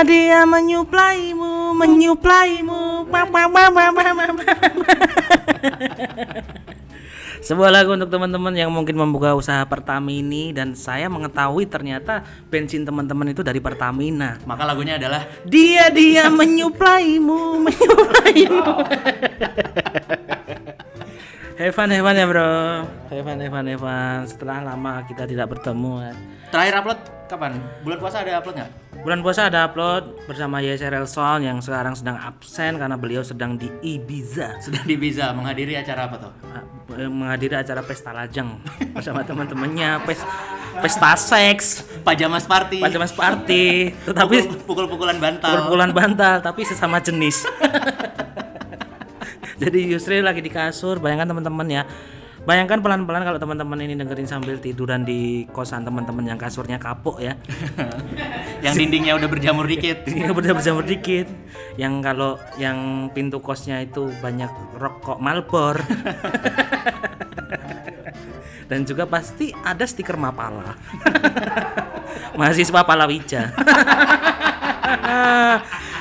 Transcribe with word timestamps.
Dia 0.00 0.08
dia 0.16 0.48
menyuplaimu, 0.48 1.76
menyuplaimu. 1.76 3.04
Sebuah 7.44 7.68
lagu 7.68 7.92
untuk 7.92 8.08
teman-teman 8.08 8.56
yang 8.56 8.72
mungkin 8.72 8.96
membuka 8.96 9.36
usaha 9.36 9.60
Pertamini 9.68 10.56
dan 10.56 10.72
saya 10.72 11.12
mengetahui 11.12 11.68
ternyata 11.68 12.24
bensin 12.48 12.88
teman-teman 12.88 13.36
itu 13.36 13.44
dari 13.44 13.60
Pertamina. 13.60 14.40
Maka 14.48 14.64
lagunya 14.64 14.96
adalah 14.96 15.28
Dia 15.44 15.92
dia 15.92 16.32
menyuplaimu, 16.32 17.60
menyuplaimu. 17.60 18.72
Hevan 21.60 21.92
Hevan 21.92 22.16
ya 22.16 22.24
bro, 22.24 22.88
Hevan 23.12 23.36
Hevan 23.36 23.66
Hevan. 23.68 24.24
Setelah 24.24 24.64
lama 24.64 25.04
kita 25.04 25.28
tidak 25.28 25.52
bertemu. 25.52 25.92
ya. 26.00 26.12
terakhir 26.48 26.74
upload 26.80 27.00
kapan? 27.28 27.52
Bulan 27.84 27.98
puasa 28.00 28.24
ada 28.24 28.40
upload 28.40 28.56
nggak? 28.56 28.70
Bulan 29.00 29.20
puasa 29.20 29.40
ada 29.44 29.68
upload 29.68 30.24
bersama 30.24 30.58
YSRL 30.58 31.04
Son 31.04 31.40
yang 31.40 31.60
sekarang 31.60 31.92
sedang 31.92 32.16
absen 32.16 32.80
karena 32.80 32.96
beliau 32.96 33.20
sedang 33.20 33.56
di 33.56 33.68
Ibiza 33.80 34.60
Sudah 34.60 34.84
di 34.84 34.96
Biza 34.96 35.32
menghadiri 35.32 35.76
acara 35.76 36.08
apa 36.08 36.16
tuh? 36.18 36.32
Ah, 36.48 36.64
eh, 36.96 37.08
menghadiri 37.08 37.52
acara 37.54 37.84
pesta 37.84 38.10
lajang 38.10 38.56
bersama 38.96 39.20
teman-temannya, 39.20 40.00
pes, 40.04 40.20
pesta 40.80 41.12
seks, 41.14 41.84
Pajamas 42.00 42.44
party. 42.44 42.80
pajamas 42.80 43.12
party, 43.12 43.64
tetapi 44.08 44.36
Pukul- 44.42 44.64
pukul-pukulan 44.64 45.20
bantal. 45.20 45.60
pukul-pukulan 45.60 45.92
bantal 45.92 46.40
tapi 46.40 46.64
sesama 46.64 47.04
jenis. 47.04 47.44
Jadi 49.60 49.92
Yusri 49.92 50.24
lagi 50.24 50.40
di 50.40 50.48
kasur, 50.48 50.96
bayangkan 51.04 51.36
teman-teman 51.36 51.68
ya. 51.68 51.84
Bayangkan 52.40 52.80
pelan-pelan 52.80 53.20
kalau 53.20 53.36
teman-teman 53.36 53.76
ini 53.84 54.00
dengerin 54.00 54.24
sambil 54.24 54.56
tiduran 54.56 55.04
di 55.04 55.44
kosan 55.52 55.84
teman-teman 55.84 56.24
yang 56.24 56.40
kasurnya 56.40 56.80
kapok 56.80 57.20
ya. 57.20 57.36
yang 58.64 58.72
dindingnya 58.72 59.12
udah 59.20 59.28
berjamur 59.28 59.68
dikit. 59.68 60.04
Ini 60.08 60.32
udah 60.32 60.56
berjamur 60.56 60.88
dikit. 60.88 61.28
Yang 61.76 61.94
kalau 62.00 62.40
yang 62.56 63.12
pintu 63.12 63.44
kosnya 63.44 63.84
itu 63.84 64.08
banyak 64.24 64.48
rokok 64.80 65.20
Malbor. 65.20 65.84
Dan 68.72 68.88
juga 68.88 69.04
pasti 69.04 69.52
ada 69.60 69.84
stiker 69.84 70.16
Mapala. 70.16 70.80
Mahasiswa 72.40 72.80
Palawija. 72.88 73.52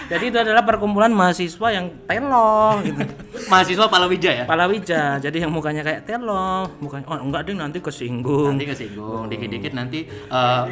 Jadi 0.09 0.33
itu 0.33 0.38
adalah 0.41 0.65
perkumpulan 0.65 1.13
mahasiswa 1.13 1.67
yang 1.69 1.85
telo 2.09 2.81
gitu. 2.81 3.02
Mahasiswa 3.45 3.85
Palawija 3.85 4.31
ya. 4.41 4.43
Palawija. 4.49 5.21
Jadi 5.21 5.38
yang 5.45 5.53
mukanya 5.53 5.85
kayak 5.85 6.09
telo, 6.09 6.65
mukanya 6.81 7.05
oh 7.05 7.21
enggak 7.21 7.45
deh 7.45 7.53
nanti 7.53 7.77
kesinggung. 7.77 8.57
Nanti 8.57 8.65
kesinggung, 8.65 9.30
dikit-dikit 9.30 9.77
nanti 9.77 10.09
eh, 10.09 10.63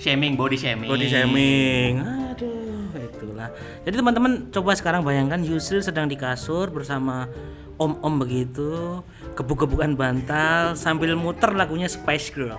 shaming, 0.00 0.34
body 0.34 0.56
shaming. 0.58 0.88
body 0.90 1.06
shaming 1.06 1.92
aduh 2.40 2.88
itulah 2.96 3.48
jadi 3.84 4.00
teman-teman 4.00 4.32
coba 4.48 4.72
sekarang 4.72 5.04
bayangkan 5.04 5.44
Yusril 5.44 5.84
sedang 5.84 6.08
di 6.08 6.16
kasur 6.16 6.72
bersama 6.72 7.28
om-om 7.76 8.16
begitu 8.16 9.04
gebuk-gebukan 9.36 9.92
bantal 9.92 10.72
sambil 10.72 11.12
muter 11.20 11.52
lagunya 11.52 11.84
Spice 11.84 12.32
Girl 12.32 12.56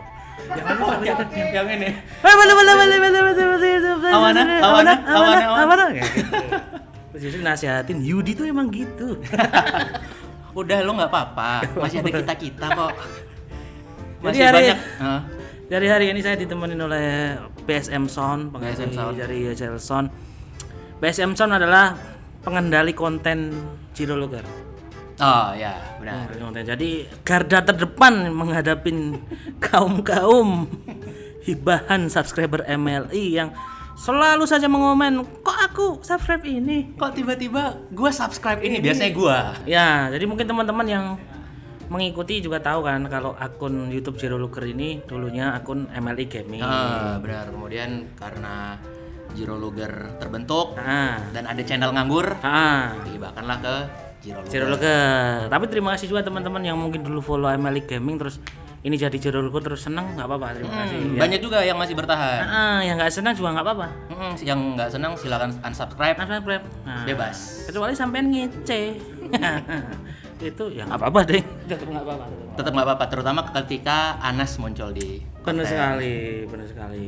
yang 0.58 0.66
mana 0.68 0.82
lagunya 0.84 1.16
tadi? 1.16 1.40
Yang 1.40 1.68
ini. 1.76 1.90
Mana, 2.22 2.34
mana, 2.36 2.52
mana, 2.54 2.72
mana, 2.72 2.96
mana, 2.98 3.20
mana, 3.22 3.46
mana, 5.48 5.64
mana, 5.66 5.84
kayak 5.92 6.10
gitu. 6.16 6.36
Terus 7.12 7.22
Yusril 7.28 7.44
nasihatin 7.44 8.00
Yudi 8.00 8.32
tuh 8.40 8.48
emang 8.48 8.72
gitu 8.72 9.20
Udah 10.60 10.80
lo 10.84 10.96
nggak 10.96 11.12
apa-apa, 11.12 11.64
masih 11.76 12.00
ada 12.00 12.12
kita 12.12 12.34
kita 12.36 12.66
kok. 12.72 12.92
Masih 14.22 14.38
Jadi 14.38 14.46
hari- 14.46 14.68
banyak. 14.70 14.80
Dari 15.66 15.88
hari 15.88 16.06
ini 16.14 16.20
saya 16.22 16.36
ditemenin 16.38 16.78
oleh 16.78 17.34
PSM 17.64 18.06
Sound, 18.06 18.52
PSM 18.54 18.92
Sound. 18.94 19.16
dari 19.18 19.50
Sound. 19.80 20.08
PSM 21.02 21.34
Sound 21.34 21.58
adalah 21.58 21.96
pengendali 22.44 22.94
konten 22.94 23.50
Jiro 23.96 24.14
Logar. 24.14 24.44
Oh 25.22 25.54
ya, 25.54 25.78
benar. 26.02 26.34
Jadi 26.66 27.06
garda 27.22 27.62
terdepan 27.62 28.34
menghadapin 28.34 29.22
kaum-kaum 29.62 30.66
hibahan 31.46 32.10
subscriber 32.10 32.66
MLI 32.66 33.38
yang 33.38 33.54
selalu 33.94 34.50
saja 34.50 34.66
mengomen, 34.66 35.22
kok 35.46 35.58
aku 35.62 35.86
subscribe 36.02 36.42
ini? 36.42 36.98
Kok 36.98 37.14
tiba-tiba 37.14 37.78
gua 37.94 38.10
subscribe 38.10 38.66
ini? 38.66 38.82
Biasanya 38.82 39.12
gua. 39.14 39.38
Ya, 39.70 40.10
jadi 40.10 40.26
mungkin 40.26 40.50
teman-teman 40.50 40.90
yang 40.90 41.06
mengikuti 41.92 42.42
juga 42.42 42.58
tahu 42.64 42.88
kan 42.88 43.06
kalau 43.06 43.38
akun 43.38 43.94
YouTube 43.94 44.18
Jiro 44.18 44.42
Luger 44.42 44.64
ini 44.64 45.06
dulunya 45.06 45.54
akun 45.54 45.86
MLI 45.92 46.26
Gaming. 46.26 46.66
Ah, 46.66 47.22
benar. 47.22 47.52
Kemudian 47.54 48.10
karena 48.18 48.80
Jiro 49.38 49.56
Luger 49.60 50.18
terbentuk 50.18 50.76
Nah, 50.76 51.30
dan 51.30 51.46
ada 51.46 51.62
channel 51.62 51.94
nganggur, 51.94 52.42
ah, 52.42 52.96
dihibahkanlah 53.06 53.58
ke 53.62 53.76
Luger. 54.24 54.62
Luger. 54.68 55.48
Tapi 55.48 55.66
terima 55.66 55.90
kasih 55.92 56.08
juga 56.08 56.22
teman-teman 56.22 56.62
yang 56.62 56.76
mungkin 56.76 57.02
dulu 57.02 57.20
follow 57.20 57.50
MLI 57.50 57.82
Gaming 57.84 58.16
terus 58.16 58.38
ini 58.82 58.94
jadi 58.96 59.14
Jiro 59.14 59.40
Luger 59.40 59.62
terus 59.64 59.82
seneng 59.82 60.14
nggak 60.14 60.26
apa-apa 60.26 60.48
terima 60.56 60.74
kasih. 60.76 60.98
Hmm, 61.00 61.14
Ya. 61.14 61.20
banyak 61.20 61.40
juga 61.40 61.58
yang 61.62 61.78
masih 61.78 61.94
bertahan. 61.94 62.42
Ah, 62.44 62.80
yang 62.82 62.96
nggak 62.96 63.10
senang 63.10 63.34
juga 63.34 63.50
nggak 63.52 63.66
apa-apa. 63.66 63.88
Hmm, 64.10 64.34
yang 64.40 64.60
nggak 64.74 64.90
senang 64.90 65.12
silakan 65.14 65.50
unsubscribe. 65.60 66.18
Subscribe. 66.18 66.64
Nah, 66.84 67.04
Bebas. 67.04 67.38
Kecuali 67.66 67.94
sampean 67.94 68.26
ngece. 68.28 68.82
itu 70.42 70.64
ya 70.72 70.84
nggak 70.84 70.98
apa-apa 70.98 71.20
deh. 71.24 71.44
Tetap 71.68 71.86
nggak 71.88 72.02
apa-apa. 72.04 72.26
Tetap 72.52 72.72
nggak 72.74 72.88
apa-apa, 72.88 73.06
terutama 73.08 73.40
ketika 73.54 73.98
Anas 74.20 74.58
muncul 74.58 74.90
di 74.90 75.22
Benar 75.42 75.66
sekali, 75.66 76.46
benar 76.46 76.68
sekali. 76.68 77.06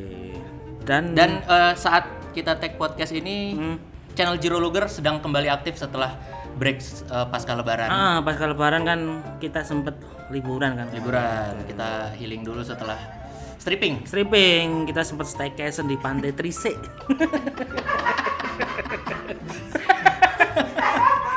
Dan 0.82 1.14
Dan 1.14 1.42
eh, 1.42 1.74
saat 1.74 2.06
kita 2.32 2.58
take 2.58 2.76
podcast 2.76 3.10
ini, 3.12 3.54
Hmm. 3.54 3.78
channel 4.14 4.38
Jiro 4.38 4.58
Luger 4.58 4.86
sedang 4.86 5.18
kembali 5.18 5.50
aktif 5.50 5.74
setelah 5.76 6.14
break 6.58 6.78
eh, 6.84 7.26
pasca 7.30 7.54
lebaran. 7.58 7.90
ah 7.90 8.18
pasca 8.22 8.46
lebaran 8.50 8.82
kan 8.86 9.00
kita 9.42 9.66
sempet 9.66 9.98
liburan 10.30 10.78
kan. 10.78 10.88
Liburan, 10.94 11.66
kita 11.68 12.14
healing 12.18 12.42
dulu 12.42 12.62
setelah 12.66 12.98
stripping. 13.60 14.04
Stripping, 14.04 14.90
kita 14.90 15.02
sempet 15.06 15.28
staycation 15.30 15.86
di 15.88 15.96
Pantai 15.96 16.32
Trise. 16.36 16.74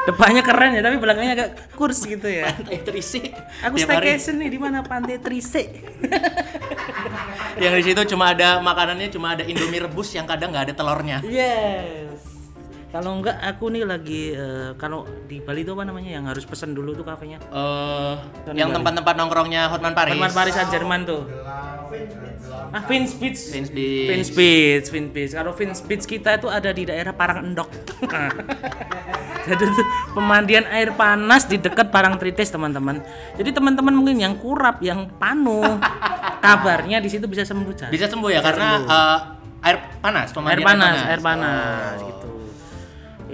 Depannya 0.07 0.43
keren 0.47 0.71
ya, 0.79 0.87
tapi 0.87 1.03
belakangnya 1.03 1.35
agak 1.35 1.51
kurs 1.75 2.07
gitu 2.07 2.31
ya. 2.31 2.47
Pantai 2.47 2.79
Trisi. 2.87 3.27
Aku 3.67 3.75
Tiap 3.75 3.91
hari. 3.91 4.15
staycation 4.15 4.39
nih 4.39 4.51
di 4.55 4.59
mana 4.63 4.87
Pantai 4.87 5.19
Trise. 5.19 5.67
Yang 7.59 7.75
di 7.75 7.83
situ 7.91 8.15
cuma 8.15 8.31
ada 8.31 8.63
makanannya, 8.63 9.11
cuma 9.11 9.35
ada 9.35 9.43
Indomie 9.43 9.83
rebus 9.83 10.15
yang 10.15 10.31
kadang 10.31 10.55
nggak 10.55 10.71
ada 10.71 10.75
telurnya. 10.79 11.19
Yes. 11.27 12.06
Kalau 12.97 13.13
enggak 13.13 13.37
aku 13.45 13.69
nih 13.69 13.85
lagi 13.85 14.33
eh, 14.33 14.73
kalau 14.81 15.05
di 15.29 15.45
Bali 15.45 15.61
itu 15.61 15.77
apa 15.77 15.85
namanya 15.85 16.17
yang 16.17 16.25
harus 16.25 16.49
pesan 16.49 16.73
dulu 16.73 16.97
tuh 16.97 17.05
kafenya. 17.05 17.37
Eh, 17.45 18.15
yang 18.57 18.73
tempat-tempat 18.73 19.15
nongkrongnya 19.15 19.69
Hotman 19.69 19.93
Paris. 19.93 20.17
Herman 20.17 20.33
Paris 20.33 20.57
Saint 20.57 20.73
Germain 20.73 21.05
tuh. 21.05 21.29
Ah, 22.73 22.81
Vince 22.89 23.13
Beach. 23.21 23.41
Vince 23.53 23.69
Beach. 23.69 24.09
Vince 24.09 24.31
Beach, 24.33 24.87
Vince 24.89 25.13
Beach. 25.13 25.33
Kalau 25.37 25.53
Vince 25.53 25.85
Beach 25.85 26.05
kita 26.09 26.41
itu 26.41 26.49
ada 26.49 26.73
di 26.73 26.89
daerah 26.89 27.13
Parangendok. 27.13 27.69
Jadi 29.47 29.63
itu 29.63 29.83
pemandian 30.11 30.65
air 30.73 30.91
panas 30.91 31.47
di 31.47 31.61
dekat 31.61 31.93
Parangtritis 31.93 32.49
teman-teman. 32.49 32.99
Jadi 33.37 33.53
teman-teman 33.53 33.93
mungkin 33.95 34.19
yang 34.19 34.35
kurap, 34.35 34.81
yang 34.81 35.07
panu, 35.21 35.61
kabarnya 36.45 36.99
di 36.99 37.13
situ 37.13 37.29
bisa 37.29 37.45
sembuh 37.45 37.73
Chan. 37.77 37.91
Bisa 37.93 38.09
sembuh 38.09 38.31
ya 38.33 38.41
karena 38.43 38.69
eh, 38.83 39.19
air 39.63 39.77
panas, 40.03 40.35
air 40.35 40.35
pemandian 40.35 40.67
panas, 40.67 40.97
air 41.07 41.21
panas 41.23 41.97
Oh. 42.03 42.07
gitu. 42.11 42.29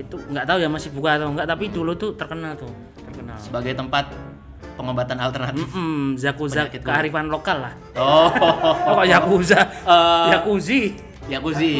Itu 0.03 0.17
nggak 0.19 0.45
tahu 0.45 0.59
ya 0.59 0.69
masih 0.69 0.91
buka 0.91 1.17
atau 1.17 1.31
enggak, 1.31 1.47
tapi 1.47 1.65
dulu 1.71 1.93
tuh 1.95 2.11
terkenal 2.15 2.59
tuh, 2.59 2.71
terkenal. 3.07 3.39
Sebagai 3.39 3.73
tempat 3.73 4.11
pengobatan 4.75 5.19
alternatif. 5.21 5.69
Hmm, 5.71 6.17
Yakuza 6.17 6.67
Penyakit 6.67 6.83
kearifan 6.83 7.27
lokal 7.29 7.71
lah. 7.71 7.75
Oh, 7.95 8.29
Oh, 8.89 8.99
kok 8.99 9.07
Yakuza? 9.07 9.61
Eh, 9.63 10.27
Yakuzi. 10.35 10.83
Yakuzi. 11.31 11.73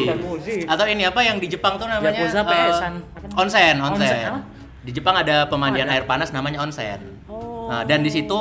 Atau 0.63 0.85
ini 0.87 1.03
apa 1.03 1.19
yang 1.19 1.35
di 1.41 1.51
Jepang 1.51 1.75
tuh 1.75 1.89
namanya? 1.89 2.15
Yakuza 2.15 2.39
eh, 2.39 2.45
PS-an. 2.47 2.93
Apa 3.01 3.17
namanya? 3.27 3.41
onsen, 3.43 3.75
Onsen, 3.81 4.07
onsen. 4.07 4.33
Di 4.83 4.91
Jepang 4.91 5.15
ada 5.19 5.47
pemandian 5.47 5.87
air 5.89 6.03
panas 6.07 6.31
namanya 6.31 6.63
onsen. 6.63 6.99
Oh. 7.27 7.67
Nah, 7.67 7.83
dan 7.83 8.03
di 8.03 8.11
situ 8.11 8.35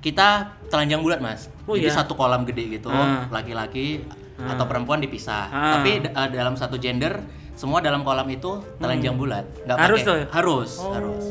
kita 0.00 0.56
telanjang 0.72 1.04
bulat, 1.04 1.20
Mas. 1.20 1.46
Oh, 1.68 1.76
Jadi 1.76 1.88
iya? 1.88 1.94
satu 1.94 2.16
kolam 2.16 2.42
gede 2.48 2.80
gitu, 2.80 2.88
Ah. 2.90 3.28
laki-laki 3.30 4.02
atau 4.42 4.64
perempuan 4.66 4.98
dipisah. 4.98 5.46
Ah. 5.48 5.78
Tapi 5.78 6.02
eh, 6.02 6.28
dalam 6.32 6.56
satu 6.56 6.74
gender 6.76 7.22
semua 7.54 7.78
dalam 7.78 8.02
kolam 8.02 8.26
itu 8.26 8.50
telanjang 8.76 9.14
bulat. 9.14 9.44
Nggak 9.62 9.76
Hmm. 9.76 9.84
Harus 9.84 9.98
pakai- 9.98 10.08
tuh 10.08 10.14
ya? 10.14 10.26
Harus, 10.30 10.70
Oh. 10.78 10.92
harus. 10.92 11.24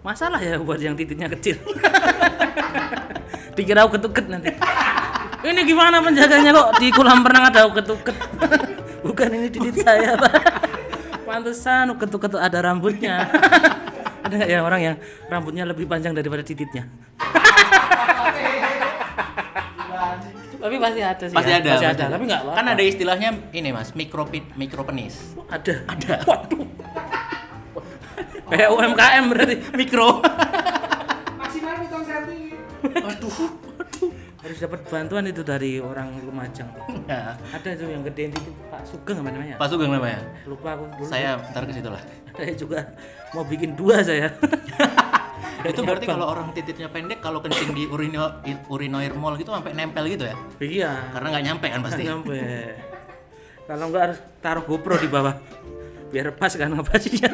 Masalah 0.00 0.36
ya 0.36 0.56
buat 0.58 0.76
yang 0.76 0.92
titiknya 0.92 1.28
kecil. 1.28 1.56
Dikira 3.56 3.86
uket-uket 3.86 4.26
nanti. 4.26 4.50
Ini 5.40 5.60
gimana 5.62 6.00
penjaganya 6.00 6.50
kok 6.50 6.68
di 6.76 6.88
kolam 6.90 7.20
renang 7.20 7.48
ada 7.48 7.64
uket-uket? 7.64 8.16
Bukan 9.06 9.28
ini 9.30 9.48
titik 9.48 9.76
saya, 9.78 10.16
Pak. 10.16 10.34
Pantesan 11.24 11.92
uket-uket 11.92 12.30
tuh 12.30 12.42
ada 12.42 12.58
rambutnya. 12.60 13.28
ada 14.24 14.32
nggak 14.34 14.50
ya 14.50 14.60
orang 14.60 14.80
yang 14.82 14.96
rambutnya 15.28 15.64
lebih 15.64 15.84
panjang 15.84 16.12
daripada 16.12 16.40
titiknya? 16.40 16.88
Tapi 20.64 20.80
pasti 20.80 21.00
ada 21.04 21.24
sih. 21.28 21.36
Pasti 21.36 21.52
ya. 21.52 21.60
ada. 21.60 21.70
Pasti 21.76 21.88
ada. 21.92 22.04
Tapi 22.08 22.24
nggak 22.24 22.40
apa-apa. 22.40 22.56
Kan 22.56 22.66
ada 22.72 22.82
istilahnya 22.82 23.30
ini 23.52 23.68
Mas, 23.68 23.92
mikropit 23.92 24.48
mikropenis. 24.56 25.36
Ada. 25.52 25.84
Ada. 25.84 26.14
Waduh. 26.32 26.64
Kayak 28.48 28.70
UMKM 28.72 29.24
berarti. 29.28 29.56
Mikro. 29.76 30.24
Maksimal 31.36 31.76
hitung 31.84 32.04
senti. 32.08 32.56
Aduh. 32.80 33.36
Harus 34.40 34.58
dapat 34.60 34.80
bantuan 34.88 35.24
itu 35.28 35.44
dari 35.44 35.80
orang 35.84 36.20
Lumajang. 36.24 36.68
Nah, 37.08 37.36
Ada 37.52 37.68
itu 37.76 37.84
yang 37.88 38.00
gede 38.08 38.32
itu 38.32 38.40
Pak 38.72 38.88
Sugeng 38.88 39.20
apa 39.20 39.32
namanya? 39.36 39.56
Pak 39.60 39.68
Sugeng 39.68 39.92
namanya. 39.92 40.20
Lupa 40.48 40.80
aku 40.80 40.84
dulu. 40.96 41.04
Saya 41.04 41.40
ntar 41.52 41.68
ke 41.68 41.76
situ 41.76 41.92
lah. 41.92 42.00
Saya 42.40 42.52
juga 42.56 42.80
mau 43.36 43.44
bikin 43.44 43.76
dua 43.76 44.00
saya. 44.00 44.32
itu 45.70 45.80
berarti 45.80 46.06
kalau 46.08 46.26
orang 46.28 46.52
titiknya 46.52 46.88
pendek 46.92 47.18
kalau 47.24 47.40
kencing 47.40 47.72
di 47.72 47.84
urino 47.88 48.42
urinoir 48.68 49.16
mall 49.16 49.38
gitu 49.40 49.48
sampai 49.54 49.72
nempel 49.72 50.04
gitu 50.10 50.28
ya? 50.28 50.36
iya. 50.60 50.92
Karena 51.16 51.26
nggak 51.32 51.44
nyampe 51.48 51.66
kan 51.72 51.80
pasti. 51.80 52.02
Sampai. 52.04 52.38
Kalau 53.64 53.84
enggak 53.88 54.02
harus 54.12 54.18
taruh 54.44 54.64
GoPro 54.68 55.00
di 55.00 55.08
bawah. 55.08 55.34
Biar 56.12 56.36
pas 56.36 56.52
kan 56.52 56.68
ngapasnya. 56.68 57.32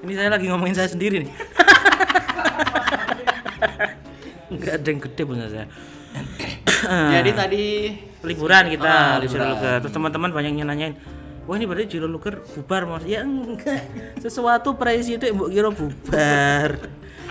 Ini 0.00 0.12
saya 0.16 0.28
lagi 0.32 0.46
ngomongin 0.48 0.76
saya 0.76 0.88
sendiri 0.92 1.24
nih. 1.24 1.32
Enggak 4.50 4.72
ada 4.80 4.88
yang 4.88 5.00
gede 5.00 5.22
punya 5.24 5.46
saya. 5.48 5.66
Jadi 7.20 7.30
tadi 7.36 7.64
liburan 8.24 8.64
kita 8.72 8.88
Ah, 8.88 9.16
di 9.20 9.28
liburan. 9.28 9.80
Terus 9.84 9.92
teman-teman 9.92 10.30
banyak 10.32 10.52
yang 10.58 10.68
nanyain, 10.68 10.94
wah 11.50 11.58
ini 11.58 11.66
berarti 11.66 11.90
Jiro 11.90 12.06
Luger 12.06 12.38
bubar 12.46 12.86
mas? 12.86 13.02
Ya 13.04 13.20
enggak, 13.20 13.82
sesuatu 14.16 14.70
presiden 14.72 15.34
mbok 15.34 15.50
kira 15.50 15.66
bubar. 15.68 16.78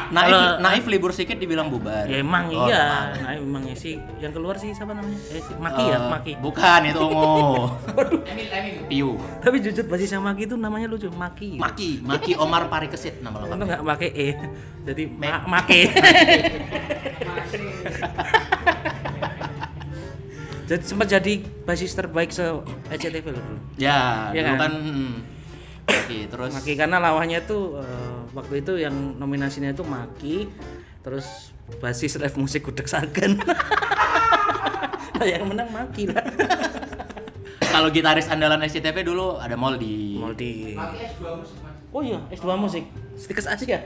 naif, 0.10 0.27
Kalau- 0.27 0.60
naif 0.60 0.83
libur 0.86 1.12
sedikit 1.12 1.36
dibilang 1.38 1.68
bubar. 1.68 2.04
Ya 2.04 2.19
emang 2.19 2.48
Oh, 2.48 2.68
iya, 2.68 3.16
nah 3.16 3.31
emang 3.33 3.63
ya 3.63 3.75
sih 3.75 3.95
yang 4.18 4.31
keluar 4.31 4.56
sih 4.56 4.71
siapa 4.71 4.92
namanya? 4.92 5.16
Eh 5.30 5.39
si 5.39 5.51
Maki 5.54 5.83
ya, 5.86 5.95
Eh, 5.95 6.07
Maki. 6.10 6.33
Bukan 6.38 6.81
itu 6.86 7.00
Ongo. 7.00 7.75
Emil, 8.25 8.48
Emil. 8.50 8.75
Piu. 8.88 9.10
Tapi 9.39 9.60
jujur 9.60 9.83
basisnya 9.86 10.19
Maki 10.19 10.44
itu 10.45 10.56
namanya 10.56 10.88
lucu, 10.88 11.07
Maki. 11.10 11.56
Maki, 11.56 12.00
Maki 12.01 12.31
Omar 12.36 12.68
Parikesit 12.68 13.19
nama 13.19 13.39
Itu 13.39 13.48
lengkapnya. 13.48 13.75
nggak 13.75 13.83
pakai 13.88 14.10
e, 14.10 14.27
jadi 14.83 15.04
ma. 15.10 15.44
Maki. 15.45 15.80
jadi 20.69 20.83
sempat 20.86 21.10
jadi 21.10 21.42
basis 21.66 21.98
terbaik 21.98 22.30
se 22.30 22.45
ECTV 22.94 23.33
loh 23.33 23.42
dulu. 23.42 23.57
Ya, 23.81 24.30
Iya 24.30 24.54
dulu 24.54 24.56
kan? 24.62 24.69
kan 24.69 24.74
hmm. 24.77 25.13
Maki 25.89 26.19
terus 26.30 26.54
Maki 26.54 26.74
karena 26.77 27.01
lawannya 27.01 27.42
tuh 27.50 27.81
eh, 27.81 28.18
waktu 28.38 28.62
itu 28.62 28.77
yang 28.77 28.94
nominasinya 29.18 29.74
itu 29.74 29.81
Maki, 29.81 30.45
terus 31.01 31.50
basis 31.81 32.21
rap 32.21 32.38
musik 32.38 32.69
Gudeg 32.69 32.86
Sagan. 32.86 33.42
nah, 35.18 35.25
yang 35.25 35.50
menang 35.50 35.74
Maki 35.74 36.06
lah. 36.13 36.21
kalau 37.74 37.89
gitaris 37.89 38.30
andalan 38.30 38.62
SCTV 38.62 39.01
dulu 39.01 39.42
ada 39.42 39.57
Moldi. 39.57 40.21
Moldi. 40.21 40.77
Mati 40.77 41.01
S2 41.01 41.25
musik, 41.33 41.57
Mas. 41.66 41.74
Oh 41.89 42.01
iya, 42.06 42.21
S2 42.30 42.45
musik. 42.62 42.86
Stikes 43.18 43.50
Asia. 43.50 43.81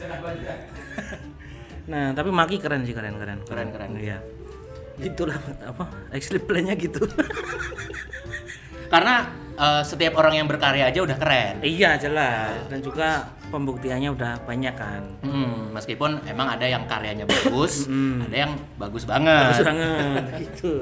Banyak. 0.00 0.58
Nah, 1.92 2.16
tapi 2.16 2.32
Maki 2.32 2.56
keren 2.56 2.88
sih, 2.88 2.96
keren 2.96 3.20
keren. 3.20 3.44
Keren, 3.44 3.68
keren. 3.68 3.90
Iya. 4.00 4.39
Itulah 5.00 5.36
apa? 5.64 5.84
Exit 6.12 6.44
plan-nya 6.44 6.76
gitu. 6.76 7.02
Karena 8.92 9.28
eh, 9.54 9.82
setiap 9.86 10.18
orang 10.18 10.42
yang 10.42 10.46
berkarya 10.50 10.90
aja 10.90 11.00
udah 11.00 11.16
keren. 11.16 11.62
iya, 11.62 11.96
jelas. 11.96 12.68
Dan 12.68 12.82
juga 12.82 13.38
pembuktiannya 13.50 14.10
udah 14.14 14.32
banyak 14.46 14.74
kan. 14.78 15.02
Hmm, 15.26 15.74
meskipun 15.74 16.22
emang 16.30 16.54
ada 16.54 16.66
yang 16.66 16.86
karyanya 16.86 17.26
bagus, 17.26 17.90
ada 18.30 18.36
yang 18.46 18.52
bagus 18.78 19.04
banget. 19.04 19.50
Bagus 19.50 19.66
banget 19.66 20.24
gitu. 20.46 20.74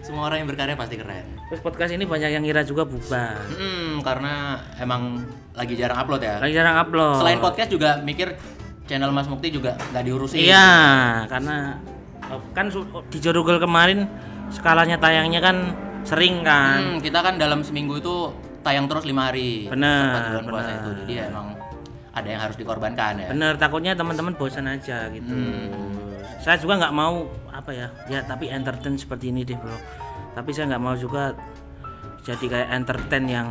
Semua 0.00 0.32
orang 0.32 0.44
yang 0.44 0.48
berkarya 0.48 0.76
pasti 0.80 0.96
keren. 0.96 1.36
Terus 1.52 1.60
podcast 1.60 1.92
ini 1.92 2.08
banyak 2.08 2.30
yang 2.32 2.42
ngira 2.44 2.64
juga 2.64 2.88
bubar. 2.88 3.36
Hmm, 3.52 4.00
karena 4.00 4.56
emang 4.80 5.20
lagi 5.52 5.76
jarang 5.76 6.00
upload 6.00 6.24
ya. 6.24 6.36
Lagi 6.40 6.54
jarang 6.56 6.76
upload. 6.80 7.20
Selain 7.20 7.40
podcast 7.40 7.68
juga 7.68 8.00
mikir 8.00 8.32
channel 8.88 9.12
Mas 9.12 9.28
Mukti 9.28 9.52
juga 9.52 9.76
nggak 9.92 10.04
diurusin. 10.04 10.40
Iya, 10.40 10.68
karena 11.28 11.76
kan 12.54 12.66
di 13.10 13.18
Jorugel 13.18 13.58
kemarin 13.58 14.06
skalanya 14.50 14.98
tayangnya 14.98 15.40
kan 15.42 15.56
sering 16.06 16.42
kan. 16.46 16.96
Hmm, 16.96 16.98
kita 17.02 17.20
kan 17.20 17.36
dalam 17.36 17.60
seminggu 17.60 18.00
itu 18.00 18.32
tayang 18.60 18.86
terus 18.88 19.04
lima 19.04 19.30
hari. 19.30 19.68
Bulan 19.70 20.44
puasa 20.46 20.70
itu. 20.80 20.90
Jadi 21.04 21.12
ya 21.16 21.24
emang 21.28 21.56
ada 22.10 22.28
yang 22.28 22.40
harus 22.42 22.56
dikorbankan 22.58 23.12
ya. 23.22 23.28
Bener, 23.30 23.54
takutnya 23.56 23.92
teman-teman 23.94 24.34
bosan 24.34 24.66
aja 24.66 25.06
gitu. 25.12 25.30
Saya 26.40 26.56
juga 26.58 26.80
nggak 26.80 26.94
mau 26.94 27.28
apa 27.52 27.70
ya, 27.74 27.88
ya 28.08 28.24
tapi 28.24 28.48
entertain 28.48 28.96
seperti 28.96 29.28
ini 29.30 29.44
deh 29.44 29.58
bro. 29.58 29.76
Tapi 30.32 30.50
saya 30.54 30.72
nggak 30.74 30.82
mau 30.82 30.96
juga 30.96 31.36
jadi 32.24 32.44
kayak 32.46 32.68
entertain 32.74 33.24
yang 33.28 33.48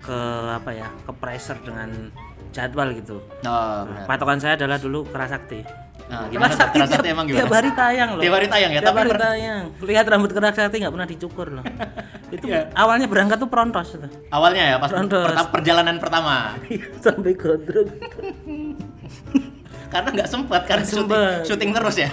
ke 0.00 0.18
apa 0.48 0.70
ya, 0.72 0.88
ke 1.04 1.12
pressure 1.12 1.60
dengan 1.60 2.10
jadwal 2.48 2.88
gitu. 2.96 3.20
Oh, 3.44 3.84
benar. 3.84 4.08
Patokan 4.08 4.40
saya 4.40 4.56
adalah 4.56 4.80
dulu 4.80 5.04
kerasakti. 5.04 5.87
Nah, 6.08 6.24
gimana 6.26 6.56
Kerasakti 6.56 7.04
tiap- 7.04 7.04
emang 7.04 7.24
gimana? 7.28 7.40
Tiap 7.44 7.52
hari 7.52 7.70
tayang 7.76 8.08
loh. 8.16 8.22
Tiap 8.24 8.34
hari 8.34 8.48
tayang 8.48 8.70
ya, 8.72 8.80
Tiap 8.80 8.88
tapi 8.88 8.98
hari 8.98 9.10
per- 9.12 9.20
tayang. 9.20 9.64
Lihat 9.84 10.04
rambut 10.08 10.30
kerasakti 10.32 10.76
nggak 10.80 10.94
pernah 10.96 11.08
dicukur 11.08 11.46
loh. 11.52 11.64
itu 12.34 12.44
awalnya 12.72 13.06
berangkat 13.06 13.36
tuh 13.36 13.46
prontos 13.46 13.88
itu. 13.92 14.08
Awalnya 14.28 14.62
ya 14.64 14.76
pas 14.78 14.88
perta- 14.88 15.52
perjalanan 15.52 15.96
pertama. 16.00 16.56
Sampai 16.98 17.36
gondrong. 17.36 17.88
Karena 19.92 20.08
nggak 20.12 20.28
sempat 20.28 20.62
kan 20.64 20.80
syuting, 20.80 21.44
syuting 21.44 21.70
terus 21.72 21.96
ya. 21.98 22.10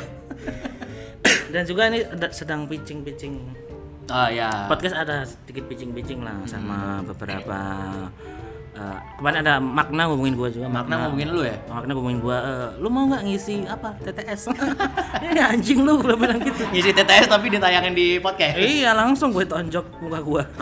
Dan 1.55 1.63
juga 1.63 1.87
ini 1.87 2.03
sedang 2.31 2.67
pitching-pitching 2.67 3.63
Oh 4.05 4.29
ya. 4.29 4.69
podcast 4.69 4.93
ada 4.93 5.25
sedikit 5.25 5.65
pitching-pitching 5.65 6.19
lah 6.19 6.35
sama 6.45 7.01
beberapa 7.01 7.57
eh, 8.75 8.97
kemarin 9.15 9.37
ada 9.41 9.53
makna 9.57 10.11
ngomongin 10.11 10.35
gua 10.35 10.47
juga 10.47 10.67
Makna 10.67 11.07
ngomongin 11.07 11.27
lu 11.31 11.41
ya? 11.41 11.55
makna 11.65 11.91
ngomongin 11.95 12.19
gua 12.19 12.37
eh, 12.39 12.67
lu 12.77 12.87
mau 12.87 13.07
nggak 13.07 13.23
ngisi 13.23 13.63
apa 13.65 13.95
TTS 13.99 14.41
ini 15.31 15.39
anjing 15.39 15.79
lu 15.81 15.95
gua 15.97 16.13
bilang 16.13 16.39
gitu. 16.39 16.63
Ngisi 16.69 16.91
TTS 16.91 17.25
tapi 17.27 17.47
ditayangin 17.49 17.91
di 17.91 18.19
podcast. 18.19 18.55
iya 18.55 18.91
langsung 18.91 19.31
gue 19.31 19.43
tonjok 19.43 19.85
muka 19.99 20.19
gua. 20.21 20.43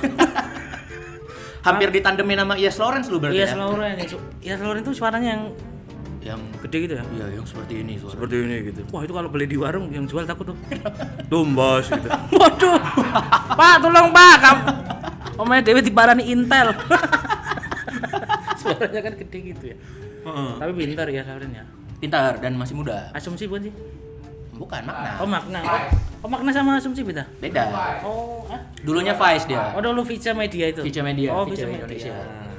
Hampir 1.63 1.89
ditandemin 1.89 2.36
sama 2.38 2.60
Yes 2.60 2.75
Lawrence 2.75 3.07
lu 3.07 3.18
berarti 3.18 3.39
iya 3.39 3.48
ya. 3.48 3.56
Lauren 3.56 3.95
iya 4.44 4.56
Lauren 4.59 4.83
itu 4.83 4.92
suaranya 4.92 5.30
yang 5.33 5.44
Yang 6.24 6.39
gede 6.63 6.77
gitu 6.88 6.94
ya? 6.95 7.04
Iya 7.04 7.25
yang 7.36 7.44
seperti 7.44 7.74
ini 7.83 7.94
suara. 8.00 8.16
seperti 8.16 8.35
ini 8.40 8.56
gitu. 8.68 8.81
Wah 8.92 9.04
itu 9.04 9.11
kalau 9.11 9.28
beli 9.28 9.44
di 9.44 9.59
warung 9.59 9.92
yang 9.92 10.07
jual 10.07 10.23
takut 10.23 10.52
tuh. 10.52 10.57
Tumbas 11.31 11.87
gitu. 11.87 12.07
Waduh. 12.31 12.80
Pak 13.56 13.76
tolong 13.80 14.07
pak. 14.07 14.35
Kamu 14.40 14.61
omnya 15.33 15.59
dewi 15.61 15.81
diparani 15.81 16.23
intel 16.28 16.71
suaranya 18.63 19.01
kan 19.03 19.13
gede 19.19 19.39
gitu 19.51 19.63
ya 19.71 19.77
Heeh. 20.23 20.51
tapi 20.57 20.71
pintar 20.73 21.07
ya 21.07 21.21
Lauren 21.27 21.51
ya 21.51 21.63
Pintar 21.99 22.35
dan 22.39 22.55
masih 22.55 22.75
muda. 22.75 23.11
asumsi 23.11 23.47
bukan 23.47 23.67
sih 23.67 23.73
Bukan 24.53 24.81
makna. 24.85 25.09
oh 25.17 25.27
makna 25.27 25.59
oh, 25.59 25.79
oh 26.23 26.29
makna 26.29 26.49
sama 26.51 26.77
asumsi 26.77 27.01
beda 27.01 27.23
Beda. 27.39 27.63
oh 28.03 28.45
ah 28.47 28.59
Dulunya 28.83 29.11
Vice 29.13 29.47
dia. 29.47 29.71
oh 29.71 29.79
dulu 29.79 30.03
Vica 30.03 30.31
Media 30.31 30.65
itu 30.67 30.81
Vica 30.83 31.01
Media, 31.01 31.31
oh 31.31 31.47
Indonesia. 31.47 32.11
Media 32.11 32.53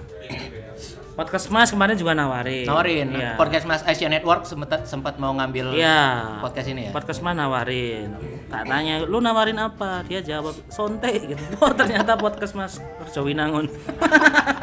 podcast 1.15 1.47
mas 1.47 1.71
kemarin 1.71 1.95
juga 1.95 2.13
nawarin 2.13 2.67
Nawarin 2.67 3.07
iya 3.15 3.35
podcast 3.35 3.65
Mas 3.65 3.83
Asia 3.83 4.11
Network 4.11 4.43
sempat 4.45 4.83
sempat 4.85 5.15
mau 5.17 5.31
ngambil 5.33 5.75
Iya. 5.75 5.99
podcast 6.43 6.69
ini 6.69 6.89
ya. 6.89 6.93
Podcast 6.93 7.21
mah 7.21 7.33
nawarin. 7.33 8.15
Tak 8.47 8.63
tanya, 8.65 9.03
lu 9.03 9.19
nawarin 9.19 9.57
apa? 9.57 10.03
Dia 10.05 10.21
jawab, 10.21 10.55
sonte 10.69 11.11
gitu. 11.11 11.39
Oh 11.63 11.71
ternyata 11.71 12.15
podcast 12.15 12.53
mas 12.53 12.79
Perjowinangun. 12.99 13.67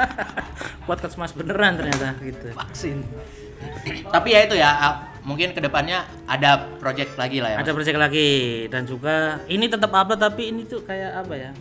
podcast 0.90 1.16
mas 1.18 1.32
beneran 1.32 1.80
ternyata 1.80 2.16
gitu. 2.20 2.52
Vaksin. 2.54 3.04
Tapi 4.10 4.28
ya 4.34 4.40
itu 4.44 4.56
ya, 4.58 4.70
mungkin 5.22 5.54
ke 5.54 5.62
depannya 5.62 6.04
ada 6.26 6.66
project 6.82 7.14
lagi 7.16 7.40
lah 7.40 7.56
ya. 7.56 7.58
Ada 7.62 7.72
proyek 7.72 7.98
lagi 7.98 8.30
dan 8.68 8.84
juga 8.86 9.40
ini 9.46 9.70
tetap 9.70 9.94
apa 9.94 10.18
tapi 10.18 10.50
ini 10.52 10.66
tuh 10.66 10.82
kayak 10.84 11.26
apa 11.26 11.34
ya? 11.38 11.52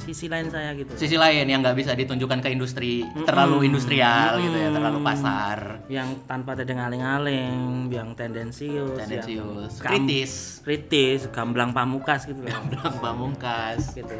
Sisi 0.00 0.26
lain 0.32 0.48
saya 0.48 0.72
gitu. 0.72 0.96
Sisi 0.96 1.20
lain 1.20 1.44
yang 1.44 1.60
nggak 1.60 1.76
bisa 1.76 1.92
ditunjukkan 1.92 2.40
ke 2.40 2.48
industri 2.50 3.04
terlalu 3.28 3.68
industrial 3.68 4.40
gitu 4.40 4.56
ya, 4.56 4.72
terlalu 4.72 4.98
pasar, 5.04 5.84
Yang 5.92 6.24
tanpa 6.24 6.56
ada 6.56 6.64
ngaling-ngaling, 6.64 7.92
yang 7.92 8.16
tendensius, 8.16 8.96
tendensius, 8.96 9.76
yang 9.76 9.84
kritis, 9.84 10.32
kritis, 10.64 11.20
gamblang 11.28 11.76
pamukas 11.76 12.24
gitu 12.24 12.40
loh. 12.40 12.48
bilang 12.72 12.96
pamungkas. 12.98 13.92
gitu. 13.92 14.16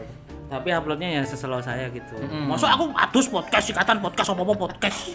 Tapi 0.51 0.75
uploadnya 0.75 1.09
ya 1.15 1.23
seselo 1.23 1.63
saya 1.63 1.89
gitu. 1.95 2.19
Masa 2.45 2.75
aku 2.75 2.91
adus 2.91 3.31
podcast 3.31 3.71
ikatan 3.71 4.03
podcast 4.03 4.35
apa 4.35 4.43
apa 4.43 4.55
podcast. 4.59 5.15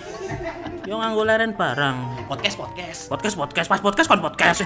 Yo 0.88 0.96
nganggo 0.96 1.28
leren 1.28 1.52
barang. 1.54 2.26
Podcast 2.32 2.56
podcast. 2.56 3.00
Podcast 3.12 3.36
podcast 3.36 3.68
pas 3.68 3.82
podcast 3.84 4.08
kon 4.08 4.24
podcast. 4.24 4.64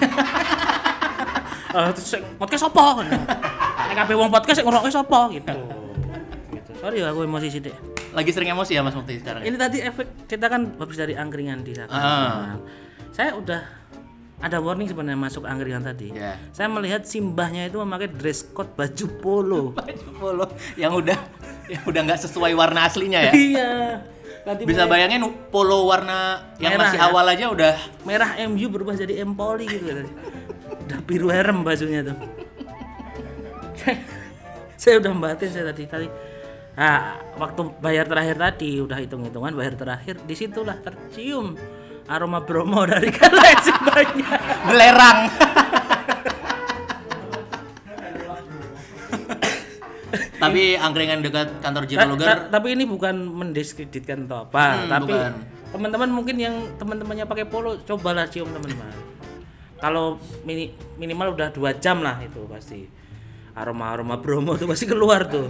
Terus 1.94 2.06
sing 2.06 2.22
podcast 2.38 2.70
apa? 2.70 3.02
Nek 3.02 3.94
kabeh 3.98 4.14
wong 4.14 4.30
podcast 4.30 4.62
sing 4.62 4.66
ngrungokke 4.66 4.90
sapa 4.94 5.30
gitu. 5.34 5.54
Sorry 6.80 7.04
aku 7.04 7.28
emosi 7.28 7.48
sithik. 7.52 7.76
Lagi 8.10 8.30
sering 8.32 8.50
emosi 8.50 8.72
ya 8.72 8.80
Mas 8.80 8.96
Mukti 8.96 9.20
sekarang. 9.20 9.44
ya? 9.44 9.52
Ini 9.52 9.56
tadi 9.60 9.78
efek 9.84 10.06
kita 10.24 10.48
kan 10.48 10.72
habis 10.80 10.96
dari 10.96 11.12
angkringan 11.12 11.60
di 11.60 11.76
sana. 11.76 11.92
Ah. 11.92 12.56
Saya 13.12 13.36
udah 13.36 13.60
ada 14.40 14.56
warning 14.58 14.88
sebenarnya 14.88 15.20
masuk 15.20 15.44
angkringan 15.44 15.84
tadi. 15.84 16.16
Ya. 16.16 16.40
Saya 16.56 16.72
melihat 16.72 17.04
simbahnya 17.04 17.68
itu 17.68 17.76
memakai 17.76 18.08
dress 18.08 18.48
code 18.48 18.72
baju 18.72 19.06
polo. 19.20 19.62
Baju 19.76 20.08
polo 20.16 20.44
yang 20.80 20.96
udah 20.96 21.18
yang 21.68 21.84
udah 21.84 22.00
nggak 22.00 22.20
sesuai 22.24 22.56
warna 22.56 22.88
aslinya 22.88 23.28
ya. 23.28 23.32
iya. 23.36 23.70
Tadi 24.40 24.64
Bisa 24.64 24.88
mulai 24.88 25.04
bayangin 25.04 25.20
polo 25.52 25.84
warna 25.84 26.48
yang 26.56 26.80
Merah 26.80 26.88
masih 26.88 26.96
ya? 26.96 27.06
awal 27.12 27.24
aja 27.28 27.44
udah 27.52 27.76
merah 28.08 28.40
MU 28.48 28.72
berubah 28.72 28.96
jadi 28.96 29.20
Empoli 29.20 29.68
gitu 29.68 29.84
kan. 29.84 30.08
Udah 30.88 30.98
biru 31.04 31.28
herem 31.28 31.60
bajunya 31.60 32.00
tuh. 32.00 32.16
saya 34.80 34.96
udah 34.96 35.12
batin 35.12 35.48
saya 35.52 35.68
tadi 35.68 35.84
tadi. 35.84 36.08
Nah, 36.70 36.98
waktu 37.36 37.60
bayar 37.78 38.06
terakhir 38.06 38.36
tadi 38.36 38.78
udah 38.78 38.96
hitung-hitungan 38.96 39.52
bayar 39.52 39.74
terakhir 39.74 40.22
di 40.22 40.32
situlah 40.32 40.78
tercium 40.78 41.58
aroma 42.06 42.40
bromo 42.40 42.86
dari 42.90 43.10
kalian 43.10 43.58
simbahnya. 43.60 44.30
belerang. 44.64 45.18
Tapi 50.40 50.72
angkringan 50.72 51.20
dekat 51.20 51.60
kantor 51.60 51.84
Jiro 51.84 52.00
Ta- 52.16 52.16
ta- 52.16 52.48
tapi 52.50 52.72
ini 52.72 52.88
bukan 52.88 53.12
mendiskreditkan 53.12 54.24
atau 54.24 54.48
apa, 54.48 54.64
Hmm, 54.74 54.88
tapi 54.88 55.12
teman-teman 55.70 56.08
mungkin 56.10 56.36
yang 56.36 56.54
teman-temannya 56.74 57.28
pakai 57.28 57.44
polo 57.44 57.76
cobalah 57.84 58.24
cium 58.24 58.48
teman-teman. 58.48 58.88
Kalau 59.76 60.16
mini- 60.42 60.72
minimal 60.96 61.36
udah 61.36 61.52
dua 61.52 61.76
jam 61.76 62.00
lah 62.00 62.16
itu 62.20 62.40
pasti 62.48 62.88
aroma 63.52 63.92
aroma 63.92 64.16
bromo 64.16 64.56
tuh 64.56 64.64
pasti 64.64 64.84
keluar 64.84 65.28
tuh. 65.28 65.48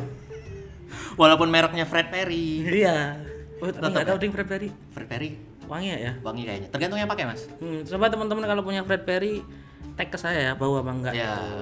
Walaupun 1.14 1.46
mereknya 1.46 1.84
Fred 1.84 2.08
Perry. 2.08 2.64
Iya. 2.64 3.18
Oh, 3.58 3.68
nggak 3.68 4.06
tahu 4.06 4.16
ding 4.16 4.32
Fred 4.32 4.48
Perry 4.48 4.68
Fred 4.88 5.04
Perry 5.04 5.36
wangi 5.64 5.92
ya? 5.92 6.12
wangi 6.20 6.42
kayaknya. 6.42 6.68
Tergantung 6.68 6.98
yang 6.98 7.06
pakai, 7.06 7.24
Mas. 7.28 7.46
Hmm, 7.56 7.84
coba 7.84 8.08
teman-teman 8.08 8.42
kalau 8.42 8.62
punya 8.62 8.82
Fred 8.82 9.04
Perry 9.04 9.44
tag 9.94 10.08
ke 10.08 10.16
saya 10.16 10.40
ya 10.40 10.52
bau 10.54 10.76
apa 10.76 10.90
enggak 10.90 11.12
Ya. 11.12 11.36
gitu. 11.36 11.54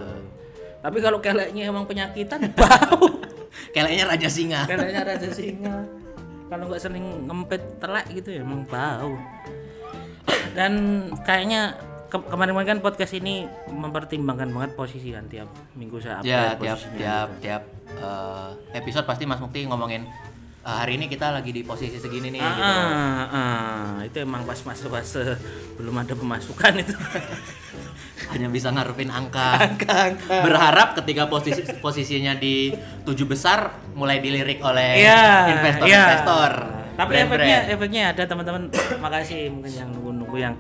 Tapi 0.79 0.99
kalau 1.03 1.19
keleknya 1.19 1.67
emang 1.67 1.85
penyakitan 1.85 2.49
bau. 2.57 3.19
Kayaknya 3.71 4.05
Raja 4.07 4.29
Singa. 4.31 4.63
Keleknya 4.65 5.03
raja 5.05 5.29
singa. 5.29 5.77
Kalau 6.49 6.65
nggak 6.65 6.81
sering 6.81 7.05
ngempet 7.27 7.61
telek 7.77 8.07
gitu 8.15 8.31
ya 8.31 8.41
emang 8.41 8.63
bau. 8.65 9.19
Dan 10.55 10.73
kayaknya 11.23 11.77
ke- 12.09 12.27
kemarin-kemarin 12.27 12.69
kan 12.69 12.81
podcast 12.81 13.13
ini 13.15 13.45
mempertimbangkan 13.69 14.49
banget 14.49 14.71
posisi 14.75 15.09
kan 15.09 15.25
tiap 15.27 15.47
minggu 15.73 15.97
saya 15.99 16.21
Ya, 16.21 16.53
update 16.53 16.59
tiap 16.59 16.77
posisinya. 16.77 16.97
tiap 16.97 17.29
tiap 17.39 17.63
eh, 17.95 18.49
episode 18.75 19.05
pasti 19.05 19.25
Mas 19.25 19.39
Mukti 19.39 19.63
ngomongin 19.63 20.09
"Eh, 20.59 20.75
hari 20.75 20.97
ini 20.97 21.07
kita 21.07 21.31
lagi 21.31 21.49
di 21.49 21.63
posisi 21.63 21.97
segini 21.97 22.29
nih 22.31 22.41
Ah, 22.41 22.51
gitu. 22.51 22.63
ah, 22.67 23.25
ah, 23.31 23.95
itu 24.03 24.19
emang 24.19 24.43
pas 24.43 24.57
fase-fase 24.57 25.37
belum 25.75 25.95
ada 25.97 26.13
pemasukan 26.13 26.73
itu. 26.77 26.93
Hanya 28.29 28.49
bisa 28.49 28.69
ngarepin 28.69 29.09
angka. 29.09 29.57
Berharap 30.43 30.93
ketika 30.95 31.25
posisi 31.27 31.63
posisinya 31.79 32.35
di 32.35 32.75
tujuh 33.03 33.25
besar 33.25 33.73
mulai 33.95 34.19
dilirik 34.19 34.61
oleh 34.61 35.01
Iya, 35.01 35.55
investor-investor. 35.55 36.51
iya. 36.59 36.77
Tapi 36.95 37.11
brand-brand. 37.15 37.41
efeknya 37.41 37.59
efeknya 37.71 38.03
ada 38.11 38.23
teman-teman. 38.25 38.63
Makasih 39.05 39.49
mungkin 39.49 39.71
yang 39.71 39.89
nunggu-nunggu 39.89 40.37
yang 40.37 40.55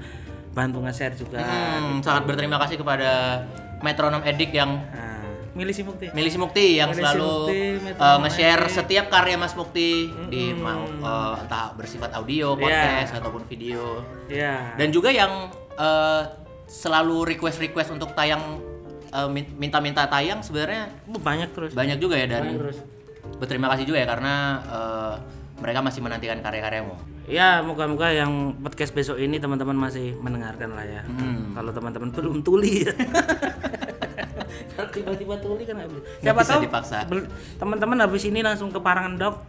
bantu 0.50 0.78
nge-share 0.80 1.14
juga. 1.14 1.38
Hmm, 1.38 2.00
sangat 2.00 2.24
berterima 2.24 2.58
kasih 2.58 2.76
kepada 2.76 3.42
Metronom 3.78 4.22
Edik 4.22 4.50
yang 4.50 4.74
Nah, 4.74 5.22
milih 5.54 5.70
si 5.70 5.82
Mukti. 5.82 6.06
Milih 6.10 6.28
si 6.28 6.36
Mukti 6.36 6.66
yang 6.74 6.88
Milih 6.88 6.98
si 6.98 7.02
selalu 7.04 7.30
Mukti, 7.46 7.60
Metronom 7.82 8.20
nge-share 8.22 8.62
setiap 8.68 9.06
karya 9.08 9.36
Mas 9.36 9.52
Mukti 9.52 9.90
di 10.28 10.50
mau 10.52 10.82
eh, 10.84 11.34
entah 11.38 11.72
bersifat 11.72 12.10
audio, 12.12 12.54
Iya. 12.54 12.60
podcast 12.60 13.12
ataupun 13.16 13.42
video. 13.44 14.02
Ya. 14.26 14.74
Dan 14.74 14.90
juga 14.90 15.08
yang 15.08 15.46
eh, 15.74 16.22
selalu 16.64 17.24
request-request 17.28 17.90
untuk 17.92 18.12
tayang 18.12 18.60
min- 19.26 19.56
minta-minta 19.56 20.04
tayang 20.04 20.42
sebenarnya 20.42 20.84
banyak 21.08 21.48
terus. 21.50 21.72
banyak 21.72 21.96
juga 21.96 22.12
ya 22.14 22.28
dan 22.28 22.44
Banyak 22.44 22.60
terus. 22.60 22.78
berterima 23.36 23.66
kasih 23.68 23.84
juga 23.84 23.98
ya 23.98 24.06
karena 24.06 24.34
eh, 24.62 25.14
mereka 25.58 25.78
masih 25.82 26.00
menantikan 26.00 26.38
karya-karyamu. 26.38 26.94
Ya, 27.28 27.60
moga-moga 27.60 28.08
yang 28.08 28.56
podcast 28.58 28.96
besok 28.96 29.20
ini 29.20 29.36
teman-teman 29.36 29.76
masih 29.76 30.16
mendengarkan 30.18 30.72
lah 30.72 30.86
ya. 30.86 31.02
Hmm. 31.04 31.52
Kalau 31.52 31.70
teman-teman 31.76 32.08
belum 32.08 32.40
tuli. 32.40 32.88
Kalau 34.74 34.88
tiba-tiba 34.88 35.34
tuli 35.36 35.62
kan 35.68 35.76
bisa. 35.84 36.00
Siapa 36.22 36.40
bisa 36.40 36.50
tahu 36.54 36.60
dipaksa. 36.64 36.98
teman-teman 37.58 37.98
habis 38.00 38.24
ini 38.24 38.40
langsung 38.40 38.70
ke 38.70 38.80
Parangendok 38.80 39.42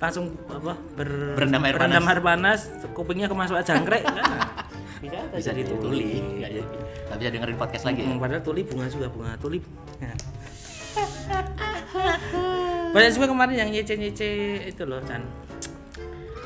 langsung 0.00 0.32
apa 0.48 0.72
ber, 0.96 1.36
Berendam 1.36 1.60
air 1.60 1.76
berendam 1.76 2.00
panas. 2.00 2.08
air 2.08 2.20
panas, 2.24 2.60
kupingnya 2.96 3.28
kemasukan 3.28 3.60
jangkrik 3.60 4.00
kan. 4.00 4.16
Bisa, 5.00 5.16
Bisa 5.32 5.52
dituli, 5.56 6.20
nggak 6.40 7.16
bisa 7.16 7.30
dengerin 7.32 7.56
podcast 7.56 7.84
lagi. 7.88 8.04
ya? 8.04 8.12
Hmm, 8.12 8.20
padahal 8.20 8.44
tuli 8.44 8.60
bunga 8.64 8.84
juga 8.88 9.08
bunga 9.08 9.32
tulip. 9.36 9.64
Banyak 12.90 13.10
juga 13.12 13.26
kemarin 13.28 13.56
yang 13.56 13.70
nyece-nyece 13.70 14.28
itu 14.66 14.82
loh, 14.82 14.98
Chan. 15.02 15.22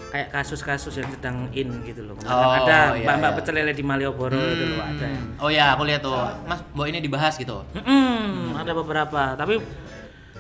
Kayak 0.09 0.29
kasus-kasus 0.31 0.95
yang 0.95 1.11
sedang 1.11 1.51
in 1.51 1.83
gitu 1.83 2.05
loh. 2.05 2.15
Kemarin 2.15 2.39
Oh, 2.39 2.55
ada 2.61 2.79
iya, 2.95 3.03
mbak-mbak 3.03 3.31
iya. 3.31 3.39
pecel 3.41 3.55
lele 3.57 3.73
di 3.73 3.83
Malioboro 3.83 4.39
itu 4.39 4.65
loh 4.69 4.79
ada. 4.79 5.05
yang- 5.05 5.29
Oh 5.37 5.51
ya, 5.51 5.75
aku 5.75 5.83
lihat 5.85 6.01
tuh, 6.01 6.15
Mas, 6.47 6.63
Mbok 6.71 6.87
ini 6.87 6.99
dibahas 7.01 7.35
gitu. 7.35 7.67
Mm-mm, 7.75 8.55
ada 8.55 8.71
beberapa, 8.73 9.35
tapi 9.35 9.59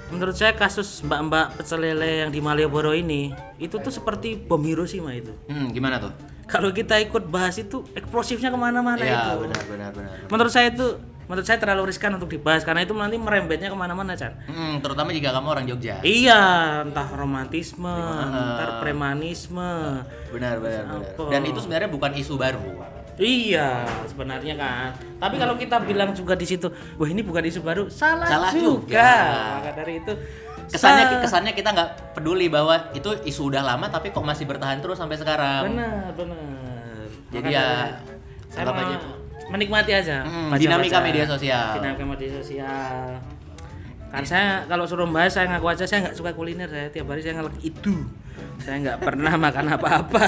menurut 0.08 0.36
saya 0.38 0.54
kasus 0.54 1.02
mbak-mbak 1.02 1.58
pecel 1.58 1.82
lele 1.82 2.22
yang 2.22 2.30
di 2.30 2.38
Malioboro 2.38 2.94
ini 2.94 3.34
itu 3.58 3.74
tuh 3.76 3.90
seperti 3.90 4.38
bom 4.38 4.62
Hiroshima 4.62 5.10
itu. 5.10 5.34
Hmm, 5.50 5.74
gimana 5.74 5.98
tuh? 5.98 6.14
Kalau 6.44 6.70
kita 6.70 6.94
ikut 7.00 7.26
bahas 7.26 7.56
itu 7.56 7.82
eksplosifnya 7.90 8.52
ke 8.52 8.58
mana-mana 8.60 9.00
Iya, 9.00 9.16
itu. 9.26 9.42
benar 9.42 9.62
benar 9.66 9.90
benar. 9.90 10.14
Menurut 10.28 10.52
saya 10.52 10.70
itu, 10.70 10.86
menurut 11.24 11.42
saya 11.42 11.56
terlalu 11.56 11.88
riskan 11.88 12.14
untuk 12.14 12.28
dibahas 12.28 12.62
karena 12.62 12.82
itu 12.82 12.92
nanti 12.92 13.16
merembetnya 13.16 13.68
ke 13.68 13.76
mana-mana, 13.76 14.12
Chan. 14.12 14.32
Hmm, 14.44 14.78
terutama 14.78 15.10
jika 15.10 15.30
kamu 15.30 15.46
orang 15.48 15.64
Jogja. 15.66 16.00
Iya, 16.00 16.42
entah 16.82 17.08
romantisme, 17.10 17.92
entah 18.26 18.80
premanisme. 18.80 19.70
Benar 20.30 20.58
benar 20.58 20.82
benar. 20.84 21.00
Apa? 21.14 21.30
Dan 21.30 21.42
itu 21.44 21.58
sebenarnya 21.58 21.88
bukan 21.88 22.12
isu 22.14 22.34
baru. 22.36 22.62
Iya, 23.14 23.86
sebenarnya 24.10 24.58
kan. 24.58 24.90
Tapi 25.22 25.38
kalau 25.38 25.54
kita 25.54 25.78
bilang 25.80 26.10
juga 26.10 26.34
di 26.34 26.42
situ, 26.44 26.66
wah 26.98 27.06
ini 27.06 27.22
bukan 27.22 27.46
isu 27.46 27.62
baru, 27.62 27.86
salah, 27.86 28.26
Salah 28.26 28.50
juga. 28.50 28.90
juga. 28.90 29.12
Maka 29.62 29.70
dari 29.76 30.02
itu 30.02 30.12
Kesannya 30.64 31.04
sa- 31.06 31.20
kesannya 31.20 31.52
kita 31.52 31.70
nggak 31.70 32.16
peduli 32.16 32.48
bahwa 32.48 32.90
itu 32.90 33.06
isu 33.22 33.52
udah 33.52 33.62
lama 33.62 33.86
tapi 33.86 34.10
kok 34.10 34.24
masih 34.24 34.48
bertahan 34.48 34.80
terus 34.80 34.96
sampai 34.96 35.14
sekarang. 35.14 35.68
benar, 35.68 36.10
benar. 36.16 37.06
Jadi 37.30 37.48
Maka 37.48 37.54
ya, 37.54 37.68
saya 38.48 38.64
aja. 38.72 38.98
Menikmati 39.50 39.92
aja. 39.92 40.24
Hmm, 40.24 40.48
baca-baca. 40.48 40.60
dinamika 40.60 40.98
media 41.00 41.24
sosial. 41.28 41.68
Dinamika 41.80 42.04
media 42.04 42.30
sosial. 42.40 43.06
Kan 44.14 44.22
saya 44.22 44.62
kalau 44.70 44.86
suruh 44.86 45.10
bahas 45.10 45.34
saya 45.34 45.50
ngaku 45.50 45.66
aja 45.74 45.84
saya 45.90 46.06
nggak 46.06 46.16
suka 46.16 46.30
kuliner 46.38 46.70
saya 46.70 46.86
tiap 46.88 47.10
hari 47.10 47.20
saya 47.20 47.42
ngelek 47.42 47.58
itu. 47.66 47.94
Saya 48.62 48.76
nggak 48.80 48.98
pernah 49.02 49.34
makan 49.50 49.66
apa-apa. 49.74 50.24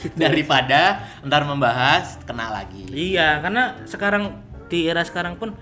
Gitu. 0.00 0.16
Daripada 0.22 1.06
ntar 1.22 1.46
membahas 1.46 2.18
kena 2.26 2.50
lagi. 2.50 2.88
Iya, 2.90 3.38
karena 3.38 3.78
sekarang 3.86 4.34
di 4.66 4.86
era 4.90 5.04
sekarang 5.06 5.38
pun 5.38 5.54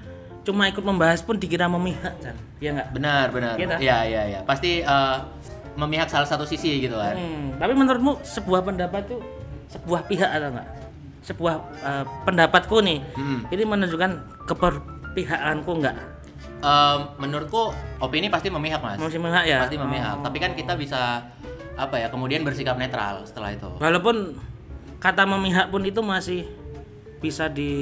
cuma 0.48 0.64
ikut 0.64 0.80
membahas 0.80 1.20
pun 1.20 1.36
dikira 1.36 1.68
memihak, 1.68 2.16
Chan. 2.24 2.36
Iya 2.56 2.70
nggak? 2.80 2.88
Benar 2.96 3.26
benar. 3.36 3.54
Iya 3.60 3.66
dah. 3.68 3.78
Iya 3.78 3.98
iya 4.08 4.22
iya. 4.32 4.40
Pasti 4.48 4.80
eh, 4.80 5.16
memihak 5.76 6.08
salah 6.08 6.24
satu 6.24 6.48
sisi 6.48 6.80
gitu 6.80 6.96
kan. 6.96 7.14
Hmm, 7.14 7.54
tapi 7.60 7.76
menurutmu 7.76 8.24
sebuah 8.24 8.64
pendapat 8.64 9.12
tuh 9.12 9.20
sebuah 9.68 10.08
pihak 10.08 10.26
atau 10.26 10.48
enggak? 10.56 10.68
Sebuah 11.28 11.54
eh, 11.78 12.04
pendapatku 12.24 12.80
nih, 12.80 13.04
Hmm. 13.12 13.44
ini 13.52 13.62
menunjukkan 13.62 14.10
keperpihakanku 14.48 15.72
enggak? 15.76 15.96
Em, 16.58 16.98
menurutku 17.20 17.70
opini 18.00 18.26
pasti 18.26 18.48
memihak 18.48 18.80
mas. 18.80 18.98
Masih 18.98 19.20
memihak 19.20 19.44
ya? 19.44 19.62
Pasti 19.62 19.76
memihak. 19.76 20.24
Tapi 20.24 20.38
kan 20.40 20.56
kita 20.56 20.74
bisa 20.74 21.22
apa 21.78 21.94
ya 21.94 22.10
kemudian 22.10 22.42
bersikap 22.42 22.74
netral 22.74 23.22
setelah 23.22 23.54
itu. 23.54 23.68
Walaupun 23.78 24.34
kata 24.98 25.22
memihak 25.22 25.70
pun 25.70 25.86
itu 25.86 26.02
masih 26.02 26.42
bisa 27.18 27.50
di 27.50 27.72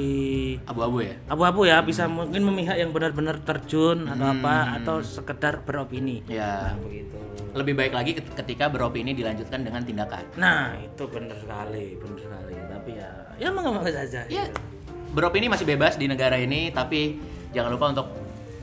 Abu-abu 0.65 1.05
ya. 1.05 1.13
abu-abu 1.29 1.69
ya, 1.69 1.77
bisa 1.85 2.09
mungkin 2.09 2.41
memihak 2.41 2.77
yang 2.81 2.89
benar-benar 2.89 3.37
terjun 3.45 4.09
atau 4.09 4.33
apa 4.33 4.81
atau 4.81 4.95
sekedar 5.05 5.61
beropini. 5.61 6.25
Ya. 6.25 6.73
Nah, 6.73 6.81
begitu. 6.81 7.17
Lebih 7.53 7.73
baik 7.77 7.93
lagi 7.93 8.11
ket- 8.17 8.33
ketika 8.43 8.69
beropini 8.69 9.13
dilanjutkan 9.13 9.61
dengan 9.61 9.81
tindakan. 9.85 10.25
Nah, 10.37 10.73
itu 10.77 11.03
benar 11.09 11.37
sekali, 11.37 11.97
benar 12.01 12.17
sekali. 12.17 12.53
Tapi 12.57 12.89
ya, 12.97 13.09
ya 13.37 13.49
mau 13.53 13.77
saja. 13.85 14.25
Ya, 14.25 14.49
gitu. 14.49 14.57
beropini 15.13 15.45
masih 15.49 15.65
bebas 15.69 15.97
di 15.97 16.09
negara 16.09 16.37
ini, 16.37 16.73
tapi 16.73 17.17
jangan 17.53 17.69
lupa 17.73 17.93
untuk 17.93 18.07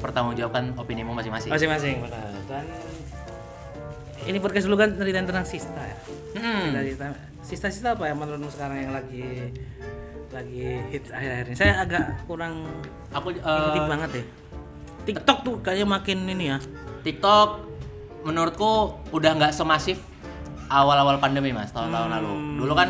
pertanggungjawabkan 0.02 0.74
opinimu 0.76 1.14
masing-masing. 1.14 1.50
Masing-masing, 1.54 2.02
benar. 2.02 2.30
Dan 2.50 2.66
ini 4.26 4.38
podcast 4.42 4.66
dulu 4.66 4.76
kan 4.78 4.90
tentang 4.98 5.46
sista 5.46 5.82
ya. 5.82 5.96
Hmm. 6.34 6.74
Sista, 6.82 7.06
sista-sista 7.44 7.88
apa 7.94 8.10
ya 8.10 8.14
menurutmu 8.16 8.50
sekarang 8.50 8.78
yang 8.88 8.92
lagi 8.96 9.52
lagi 10.34 10.82
hits 10.90 11.08
akhir-akhir 11.14 11.46
ini? 11.48 11.56
Saya 11.56 11.74
agak 11.86 12.04
kurang 12.26 12.66
Aku 13.14 13.30
ikuti 13.30 13.80
banget 13.86 14.10
deh. 14.20 14.26
TikTok 15.06 15.38
tuh 15.46 15.54
kayaknya 15.62 15.86
makin 15.86 16.18
ini 16.26 16.44
ya. 16.50 16.58
TikTok 17.06 17.48
menurutku 18.26 18.98
udah 19.12 19.30
nggak 19.38 19.52
semasif 19.54 20.00
awal-awal 20.66 21.20
pandemi 21.22 21.54
mas 21.54 21.70
tahun-tahun 21.70 22.10
lalu. 22.10 22.32
Dulu 22.58 22.72
kan 22.74 22.88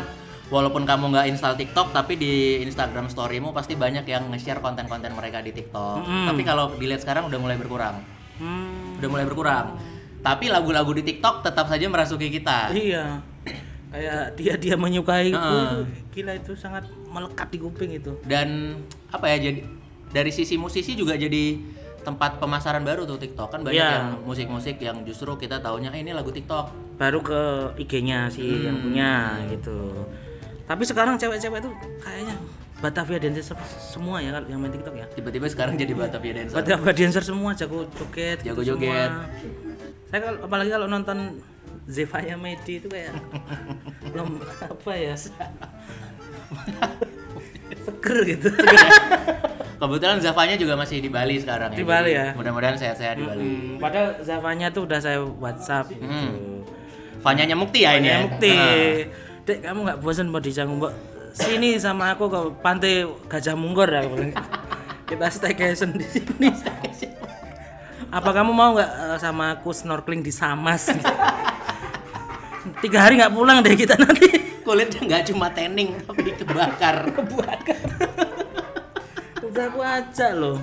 walaupun 0.49 0.87
kamu 0.87 1.11
nggak 1.13 1.25
install 1.29 1.53
TikTok 1.59 1.91
tapi 1.93 2.17
di 2.17 2.63
Instagram 2.63 3.11
storymu 3.11 3.51
pasti 3.51 3.77
banyak 3.77 4.07
yang 4.07 4.31
nge-share 4.31 4.63
konten-konten 4.63 5.13
mereka 5.13 5.43
di 5.45 5.53
TikTok. 5.53 6.01
Mm. 6.01 6.25
Tapi 6.33 6.41
kalau 6.41 6.73
dilihat 6.73 7.05
sekarang 7.05 7.29
udah 7.29 7.37
mulai 7.37 7.57
berkurang. 7.59 8.01
Hmm, 8.35 8.99
Udah 8.99 9.09
mulai 9.11 9.23
berkurang. 9.23 9.79
Tapi 10.19 10.49
lagu-lagu 10.49 10.91
di 10.91 11.03
TikTok 11.05 11.45
tetap 11.45 11.69
saja 11.69 11.85
merasuki 11.87 12.27
kita. 12.33 12.73
iya. 12.73 13.21
Kayak 13.95 14.35
dia 14.35 14.53
dia 14.59 14.75
menyukai 14.75 15.31
Heeh. 15.31 15.31
itu 15.31 15.55
gila 16.13 16.35
itu 16.35 16.51
sangat 16.53 16.83
melekat 17.07 17.47
di 17.47 17.57
kuping 17.57 17.91
itu. 17.93 18.11
Dan 18.21 18.75
apa 19.07 19.31
ya 19.31 19.39
jadi 19.41 19.63
dari 20.11 20.29
sisi 20.29 20.55
musisi 20.55 20.93
juga 20.93 21.15
jadi 21.15 21.55
tempat 22.03 22.37
pemasaran 22.37 22.83
baru 22.83 23.01
tuh 23.03 23.17
TikTok 23.17 23.49
kan 23.49 23.59
banyak 23.63 23.73
Iya. 23.73 23.89
yang 23.97 24.07
musik-musik 24.21 24.77
yang 24.77 25.01
justru 25.01 25.31
kita 25.35 25.57
taunya 25.57 25.89
"Eh, 25.89 26.03
ini 26.03 26.11
lagu 26.11 26.29
TikTok. 26.29 26.69
Baru 26.95 27.19
ke 27.19 27.39
IG-nya 27.77 28.27
sih 28.27 28.45
yang 28.61 28.77
Hmm. 28.77 28.83
punya 28.85 29.11
gitu. 29.49 30.05
Tapi 30.65 30.83
sekarang 30.83 31.15
cewek-cewek 31.15 31.59
tuh 31.61 31.71
kayaknya 31.99 32.35
Batavia 32.75 33.17
dancer 33.17 33.41
semua 33.79 34.19
ya 34.19 34.29
kalau 34.29 34.45
yang 34.45 34.59
main 34.59 34.69
TikTok 34.69 34.93
ya. 34.93 35.07
Tiba-tiba 35.09 35.47
sekarang 35.47 35.73
jadi 35.73 35.95
Batavia 35.95 36.35
Dancer. 36.35 36.55
Batavia 36.59 36.93
dancer 36.93 37.23
semua 37.23 37.55
jago 37.55 37.87
joget. 37.89 38.43
Jago 38.43 38.59
gitu 38.59 38.75
joget. 38.75 39.07
semua. 39.07 39.25
Saya 40.05 40.19
kalau 40.21 40.39
apalagi 40.43 40.69
kalau 40.69 40.85
nonton 40.85 41.17
Zevanya 41.85 42.35
Medi 42.37 42.81
itu 42.81 42.89
kayak 42.89 43.13
belum 44.09 44.41
apa 44.41 44.91
ya 44.97 45.13
seger 47.85 48.17
gitu 48.25 48.49
Kebetulan 49.75 50.23
Zavanya 50.23 50.55
juga 50.55 50.79
masih 50.79 51.03
di 51.03 51.11
Bali 51.11 51.35
sekarang 51.35 51.75
ya. 51.75 51.77
Di 51.77 51.83
Bali 51.83 52.15
ya? 52.15 52.31
Mudah-mudahan 52.31 52.79
sehat-sehat 52.79 53.19
di 53.19 53.27
Bali. 53.27 53.43
Hmm, 53.43 53.75
padahal 53.75 54.23
Zavanya 54.23 54.71
tuh 54.71 54.87
udah 54.87 55.03
saya 55.03 55.19
WhatsApp 55.19 55.91
gitu. 55.91 56.07
Hmm. 56.07 56.63
Vanyanya 57.19 57.59
Mukti 57.59 57.83
ya 57.83 57.99
ini. 57.99 58.07
Ini 58.07 58.15
ya? 58.15 58.19
bukti. 58.23 58.53
Ah. 58.55 59.03
Dek 59.43 59.57
kamu 59.67 59.79
nggak 59.83 59.99
bosan 59.99 60.31
mau 60.31 60.39
di 60.39 60.55
Canggu, 60.55 60.79
Mbak? 60.79 60.93
Sini 61.35 61.75
sama 61.75 62.15
aku 62.15 62.31
ke 62.31 62.39
pantai 62.63 63.03
Gajah 63.27 63.59
Munggor 63.59 63.91
ya. 63.91 64.07
Kita 65.03 65.27
staycation 65.27 65.91
di 65.91 66.07
sini. 66.07 66.47
Apa 68.15 68.31
kamu 68.31 68.55
mau 68.55 68.79
nggak 68.79 68.91
eh, 69.11 69.17
sama 69.19 69.59
aku 69.59 69.75
snorkeling 69.75 70.23
di 70.23 70.31
Samas? 70.31 70.87
Tiga 72.81 73.05
hari 73.05 73.21
nggak 73.21 73.33
pulang 73.33 73.61
deh 73.61 73.73
kita 73.73 73.97
nanti. 73.97 74.27
Kulitnya 74.65 75.01
nggak 75.05 75.23
cuma 75.29 75.47
tanning 75.53 75.93
tapi 76.01 76.33
kebakar. 76.33 77.05
Udah 79.45 79.63
aku 79.69 79.79
ajak 79.79 80.31
loh. 80.35 80.57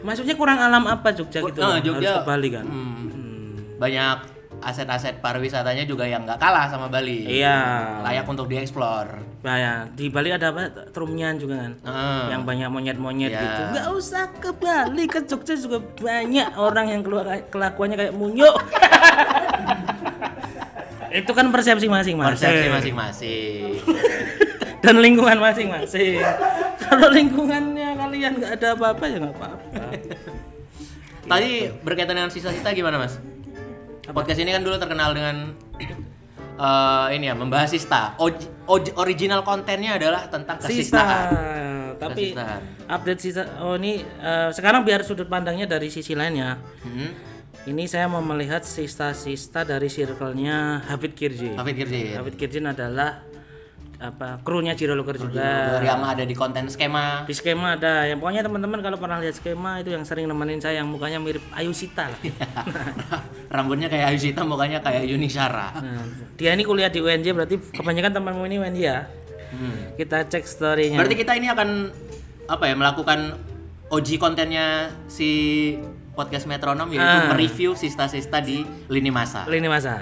Maksudnya 0.00 0.34
kurang 0.34 0.58
alam 0.58 0.88
apa 0.88 1.12
Jogja 1.12 1.44
gitu? 1.44 1.60
Loh? 1.60 1.76
Jogja. 1.82 2.00
Harus 2.00 2.24
ke 2.24 2.24
Bali 2.24 2.48
kan? 2.48 2.64
Hmm. 2.64 2.94
Hmm. 2.96 3.52
Banyak 3.76 4.16
aset-aset 4.56 5.20
pariwisatanya 5.20 5.84
juga 5.84 6.08
yang 6.08 6.24
nggak 6.24 6.40
kalah 6.40 6.72
sama 6.72 6.88
Bali. 6.88 7.28
Iya. 7.28 8.00
Layak 8.00 8.24
untuk 8.26 8.48
dieksplor. 8.48 9.06
Nah, 9.44 9.56
ya, 9.60 9.74
di 9.92 10.10
Bali 10.10 10.32
ada 10.32 10.50
apa? 10.50 10.90
Trumnyan 10.90 11.38
juga 11.38 11.62
kan? 11.62 11.72
Ah. 11.86 12.26
Yang 12.32 12.42
banyak 12.48 12.68
monyet-monyet 12.72 13.30
Ya. 13.30 13.42
gitu. 13.44 13.62
Nggak 13.76 13.88
usah 13.94 14.24
ke 14.40 14.50
Bali, 14.56 15.04
ke 15.06 15.20
Jogja 15.22 15.54
juga 15.54 15.78
banyak 15.78 16.56
orang 16.56 16.86
yang 16.90 17.02
keluar 17.04 17.28
kelakuannya 17.52 17.96
kayak 18.00 18.14
munyo. 18.16 18.50
Itu 21.16 21.32
kan 21.32 21.48
persepsi 21.48 21.86
masing-masing. 21.88 22.30
Persepsi 22.36 22.68
masing-masing. 22.68 23.60
Dan 24.84 25.00
lingkungan 25.00 25.38
masing-masing. 25.38 26.20
Kalau 26.78 27.08
lingkungannya 27.08 27.96
kalian 27.96 28.32
nggak 28.36 28.52
ada 28.54 28.68
apa-apa 28.76 29.04
ya 29.08 29.16
nggak 29.18 29.34
apa-apa. 29.34 29.82
Tadi 31.26 31.50
berkaitan 31.82 32.14
dengan 32.14 32.30
sisa-sisa 32.30 32.70
gimana 32.70 33.02
mas? 33.02 33.18
Podcast 34.06 34.38
ini 34.38 34.54
kan 34.54 34.62
dulu 34.62 34.78
terkenal 34.78 35.10
dengan 35.10 35.58
eh, 36.62 37.06
ini 37.18 37.26
ya 37.26 37.34
membahas 37.34 37.74
sista. 37.74 38.14
Oj- 38.22 38.94
original 38.94 39.42
kontennya 39.42 39.98
adalah 39.98 40.26
tentang 40.26 40.58
Sista. 40.62 40.70
kesistaan. 40.70 41.26
Tapi 41.96 42.34
Kesistaan. 42.34 42.60
update 42.86 43.20
sisa. 43.20 43.42
Oh 43.58 43.74
ini 43.74 43.98
eh, 44.02 44.50
sekarang 44.54 44.86
biar 44.86 45.02
sudut 45.02 45.26
pandangnya 45.26 45.66
dari 45.66 45.90
sisi 45.90 46.14
lain 46.14 46.34
ya. 46.38 46.54
Hmm. 46.86 47.10
Ini 47.66 47.82
saya 47.90 48.06
mau 48.06 48.22
melihat 48.22 48.62
sista-sista 48.62 49.66
dari 49.66 49.90
circle-nya 49.90 50.86
Hafid 50.86 51.18
Kirji. 51.18 51.58
Hafid 51.58 51.74
Kirjin. 51.74 52.14
Hafid 52.14 52.38
Kirjin 52.38 52.62
adalah 52.70 53.26
apa 53.98 54.38
krunya 54.46 54.78
Jiro 54.78 54.94
Loker 54.94 55.18
juga. 55.18 55.82
Yang 55.82 56.02
ada 56.06 56.22
di 56.22 56.34
konten 56.38 56.70
skema. 56.70 57.26
Di 57.26 57.34
skema 57.34 57.74
ada. 57.74 58.06
Yang 58.06 58.22
pokoknya 58.22 58.46
teman-teman 58.46 58.78
kalau 58.86 59.02
pernah 59.02 59.18
lihat 59.18 59.42
skema 59.42 59.82
itu 59.82 59.90
yang 59.98 60.06
sering 60.06 60.30
nemenin 60.30 60.62
saya 60.62 60.78
yang 60.78 60.86
mukanya 60.86 61.18
mirip 61.18 61.42
Ayu 61.58 61.74
Sita 61.74 62.06
lah. 62.06 62.20
Rambutnya 63.58 63.90
kayak 63.90 64.14
Ayu 64.14 64.18
Sita, 64.22 64.46
mukanya 64.46 64.78
kayak 64.78 65.02
Yuni 65.02 65.26
Shara. 65.26 65.74
Nah, 65.74 66.06
dia 66.38 66.54
ini 66.54 66.62
kuliah 66.62 66.86
di 66.86 67.02
UNJ 67.02 67.34
berarti 67.34 67.58
kebanyakan 67.74 68.14
temanmu 68.14 68.46
ini 68.46 68.62
UNJ 68.62 68.78
ya. 68.78 69.10
Hmm. 69.50 69.90
Kita 69.98 70.22
cek 70.22 70.46
story-nya. 70.46 71.02
Berarti 71.02 71.18
kita 71.18 71.34
ini 71.34 71.50
akan 71.50 71.90
apa 72.46 72.62
ya 72.70 72.78
melakukan 72.78 73.34
uji 73.90 74.22
kontennya 74.22 74.94
si 75.10 75.30
podcast 76.16 76.48
metronom 76.48 76.88
yaitu 76.88 77.04
Ah. 77.20 77.28
mereview 77.28 77.76
sista-sista 77.76 78.40
di 78.40 78.64
lini 78.88 79.12
masa. 79.12 79.44
Lini 79.44 79.68
masa. 79.68 80.00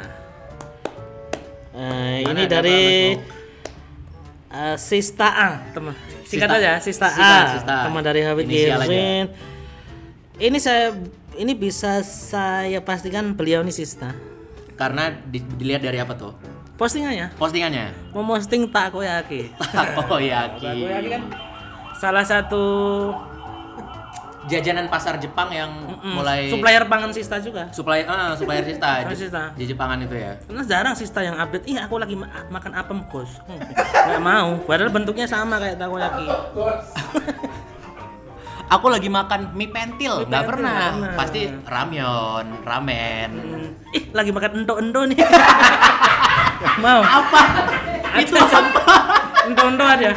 Mana 2.23 2.31
ini 2.31 2.41
ada 2.41 2.63
dari 2.63 2.83
eh, 4.49 4.77
Sista 4.79 5.27
A, 5.29 5.49
teman. 5.75 5.95
Singkat 6.23 6.47
Sista- 6.49 6.57
aja, 6.57 6.73
Sista 6.79 7.07
A, 7.07 7.13
Singkat, 7.13 7.47
Sista. 7.59 7.77
teman 7.85 8.03
dari 8.03 8.21
aja. 8.23 8.87
Kirjin. 8.87 9.27
Ini 10.35 10.59
saya 10.59 10.95
ini 11.35 11.53
bisa 11.53 11.99
saya 12.07 12.79
pastikan 12.79 13.35
beliau 13.35 13.67
ini 13.67 13.75
Sista. 13.75 14.15
Karena 14.75 15.11
di- 15.11 15.43
dilihat 15.43 15.83
dari 15.83 15.99
apa 15.99 16.15
tuh? 16.15 16.35
Postingannya 16.75 17.35
Postingannya. 17.35 18.11
memposting 18.11 18.67
takoyaki. 18.67 19.47
iya, 20.19 20.51
Takoyaki 20.51 21.07
kan 21.11 21.23
salah 21.95 22.27
satu 22.27 22.63
jajanan 24.47 24.87
pasar 24.87 25.17
Jepang 25.17 25.49
yang 25.49 25.71
mm, 25.95 26.13
mulai 26.13 26.47
supplier 26.47 26.85
pangan 26.85 27.11
Sista 27.11 27.37
juga. 27.39 27.69
supplier 27.71 28.05
ah, 28.05 28.33
supplier 28.33 28.63
sista. 28.63 29.01
Supplier 29.01 29.19
sista. 29.19 29.43
Di 29.53 29.65
Jepangan 29.65 29.99
itu 30.01 30.15
ya. 30.15 30.33
Karena 30.41 30.63
jarang 30.65 30.95
Sista 30.95 31.21
yang 31.21 31.37
update, 31.37 31.65
iya 31.65 31.85
aku 31.85 31.97
lagi 31.97 32.15
ma- 32.15 32.29
makan 32.49 32.73
apem 32.73 32.99
bos. 33.05 33.31
Hmm, 33.43 33.61
Nggak 34.05 34.21
mau, 34.21 34.61
padahal 34.63 34.91
bentuknya 34.91 35.25
sama 35.25 35.57
kayak 35.57 35.77
takoyaki. 35.77 36.27
Aku 38.67 38.89
lagi 38.89 39.07
makan 39.07 39.53
mie 39.53 39.69
pentil, 39.69 40.25
nggak 40.25 40.45
pernah. 40.45 40.91
pernah. 40.91 41.13
Pasti 41.15 41.41
ramyeon, 41.63 42.65
ramen. 42.65 43.31
Hmm, 43.31 43.69
Ih, 43.93 44.09
lagi 44.11 44.33
makan 44.33 44.51
endo-endo 44.59 45.05
nih. 45.05 45.19
mau. 46.85 47.05
Apa? 47.05 47.41
Itu 48.19 48.35
apa? 48.35 48.97
Endo-endo 49.47 49.85
ada. 49.85 50.11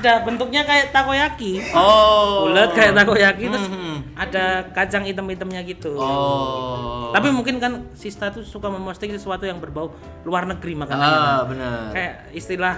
Ada 0.00 0.24
bentuknya 0.24 0.64
kayak 0.64 0.90
takoyaki. 0.90 1.60
Oh. 1.70 2.48
Bulat 2.48 2.72
kayak 2.72 2.96
takoyaki 2.96 3.44
terus 3.46 3.68
Mhm. 3.68 4.16
ada 4.16 4.44
kacang 4.72 5.04
hitam-hitamnya 5.04 5.60
gitu. 5.62 5.92
Oh. 5.94 7.12
Tapi 7.12 7.28
mungkin 7.28 7.56
kan 7.56 7.84
Sista 7.92 8.32
tuh 8.32 8.40
suka 8.40 8.66
memposting 8.66 9.12
sesuatu 9.12 9.44
yang 9.44 9.60
berbau 9.60 9.92
luar 10.24 10.48
negeri 10.48 10.72
makanannya. 10.74 11.04
ah, 11.04 11.20
kan. 11.36 11.40
benar. 11.46 11.80
Kayak 11.92 12.12
istilah 12.32 12.74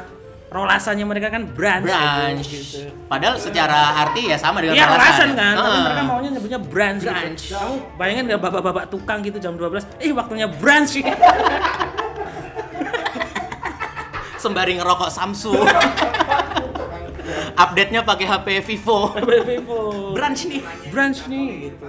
rolasannya 0.51 1.07
mereka 1.07 1.31
kan 1.31 1.47
brunch. 1.47 1.87
brunch. 1.87 2.45
Gitu. 2.45 2.91
Padahal 3.07 3.39
secara 3.39 3.79
arti 4.03 4.27
ya 4.27 4.37
sama 4.37 4.59
dengan 4.59 4.75
Iya 4.75 4.85
rolasan. 4.85 4.99
rolasan 4.99 5.31
kan, 5.33 5.55
tapi 5.57 5.71
Ah. 5.71 5.85
mereka 5.87 6.03
maunya 6.03 6.31
nyebutnya 6.35 6.59
brunch. 6.61 7.03
gitu. 7.03 7.15
Brunch. 7.15 7.43
Kamu 7.49 7.75
bayangin 7.97 8.25
gak 8.29 8.43
bapak-bapak 8.43 8.85
tukang 8.89 9.23
gitu 9.23 9.39
jam 9.39 9.55
12, 9.55 9.87
eh 9.97 10.11
waktunya 10.11 10.51
brunch. 10.51 10.99
sembari 14.37 14.75
ngerokok 14.75 15.07
Samsung. 15.09 15.55
Update-nya 17.53 18.01
pakai 18.03 18.27
HP 18.29 18.47
Vivo. 18.65 19.13
Vivo. 19.19 19.81
Brunch 20.17 20.49
nih. 20.49 20.63
brunch 20.89 21.27
nih 21.29 21.71
gitu. 21.71 21.87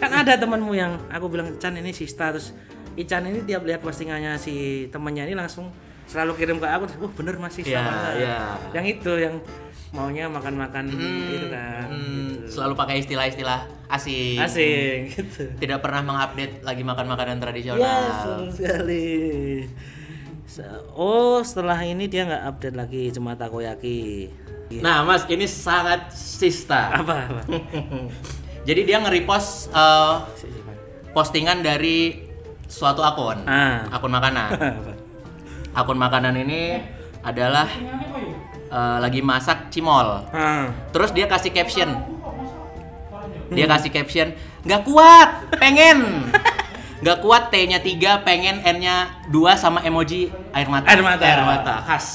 Kan 0.00 0.10
ada 0.16 0.32
temanmu 0.36 0.72
yang 0.72 0.96
aku 1.12 1.28
bilang 1.28 1.56
Chan 1.60 1.76
ini 1.76 1.92
Sista 1.92 2.32
terus 2.32 2.56
Ican 2.98 3.22
ini 3.28 3.44
tiap 3.46 3.62
lihat 3.62 3.80
postingannya 3.84 4.34
si 4.40 4.86
temannya 4.90 5.30
ini 5.30 5.34
langsung 5.38 5.70
selalu 6.10 6.42
kirim 6.42 6.58
ke 6.58 6.66
aku, 6.66 6.84
wah 7.06 7.12
bener 7.14 7.38
masih 7.38 7.62
sama. 7.62 8.18
iya. 8.18 8.58
Yang 8.74 8.98
itu 8.98 9.12
yang 9.14 9.38
maunya 9.94 10.26
makan-makan 10.26 10.90
gitu 10.90 11.46
kan. 11.50 11.86
Hmm, 11.86 12.46
selalu 12.50 12.74
pakai 12.74 13.02
istilah-istilah 13.02 13.66
asing. 13.90 14.38
Asing 14.42 14.96
gitu. 15.06 15.46
Tidak 15.54 15.78
pernah 15.78 16.02
mengupdate 16.02 16.66
lagi 16.66 16.82
makan 16.82 17.06
makanan 17.10 17.38
tradisional. 17.38 17.82
Ya, 17.82 17.94
betul 18.10 18.42
sekali. 18.54 19.06
Oh, 20.98 21.38
setelah 21.46 21.78
ini 21.86 22.10
dia 22.10 22.26
nggak 22.26 22.44
update 22.50 22.76
lagi 22.76 23.02
cuma 23.14 23.38
takoyaki. 23.38 24.30
Nah, 24.82 25.02
Mas, 25.02 25.26
ini 25.26 25.46
sangat 25.46 26.10
sista. 26.14 26.90
Apa? 27.02 27.26
apa? 27.26 27.42
Jadi 28.68 28.80
dia 28.86 29.02
nge-repost 29.02 29.74
eh, 29.74 30.14
postingan 31.10 31.62
dari 31.62 32.26
suatu 32.70 33.02
akun. 33.02 33.42
Ah. 33.50 33.88
Akun 33.90 34.12
makanan. 34.14 34.50
akun 35.80 35.98
makanan 35.98 36.34
ini 36.38 36.78
adalah 37.22 37.66
eh, 38.70 38.98
lagi 39.02 39.22
masak 39.22 39.74
cimol. 39.74 40.22
Ah. 40.30 40.70
Terus 40.94 41.10
dia 41.10 41.26
kasih 41.26 41.50
caption. 41.50 41.90
Dia 43.50 43.66
kasih 43.66 43.90
caption, 43.90 44.30
nggak 44.62 44.86
kuat, 44.86 45.50
pengen. 45.58 46.30
Nggak 47.00 47.18
kuat 47.24 47.48
T-nya 47.48 47.80
3, 47.80 48.24
pengen 48.24 48.60
N-nya 48.60 49.24
2 49.28 49.56
sama 49.56 49.80
emoji 49.80 50.28
air 50.52 50.68
mata. 50.68 50.86
Air 50.88 51.00
mata. 51.00 51.24
Air 51.24 51.42
mata. 51.44 51.74
Khas. 51.84 52.06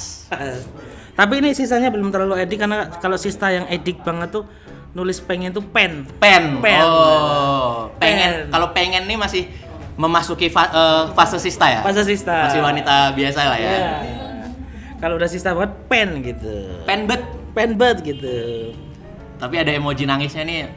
Tapi 1.20 1.40
ini 1.40 1.56
sisanya 1.56 1.90
belum 1.90 2.12
terlalu 2.12 2.44
edik 2.44 2.60
karena 2.60 2.92
kalau 3.00 3.16
sista 3.16 3.48
yang 3.48 3.66
edik 3.72 4.04
banget 4.04 4.36
tuh 4.36 4.44
nulis 4.92 5.20
pengen 5.24 5.52
tuh 5.52 5.64
pen. 5.64 6.04
Pen. 6.20 6.60
Pen. 6.60 6.82
Oh, 6.84 7.90
pengen. 7.98 8.48
Pen. 8.48 8.52
Kalau 8.52 8.68
pengen 8.76 9.08
nih 9.08 9.16
masih 9.16 9.44
memasuki 9.96 10.52
fa- 10.52 10.72
eh, 10.72 11.04
fase 11.16 11.40
sista 11.40 11.72
ya? 11.72 11.80
Fase 11.82 12.04
sista. 12.04 12.52
Masih 12.52 12.60
wanita 12.60 13.16
biasa 13.16 13.40
lah 13.48 13.58
ya. 13.60 13.70
Iya. 13.72 13.92
Kalau 15.00 15.16
udah 15.16 15.30
sista 15.32 15.56
banget 15.56 15.72
pen 15.88 16.10
gitu. 16.20 16.84
Pen 16.84 17.08
bet. 17.08 17.24
Pen 17.56 17.80
banget 17.80 18.04
gitu. 18.04 18.36
Tapi 19.40 19.56
ada 19.56 19.72
emoji 19.72 20.04
nangisnya 20.04 20.44
nih. 20.44 20.68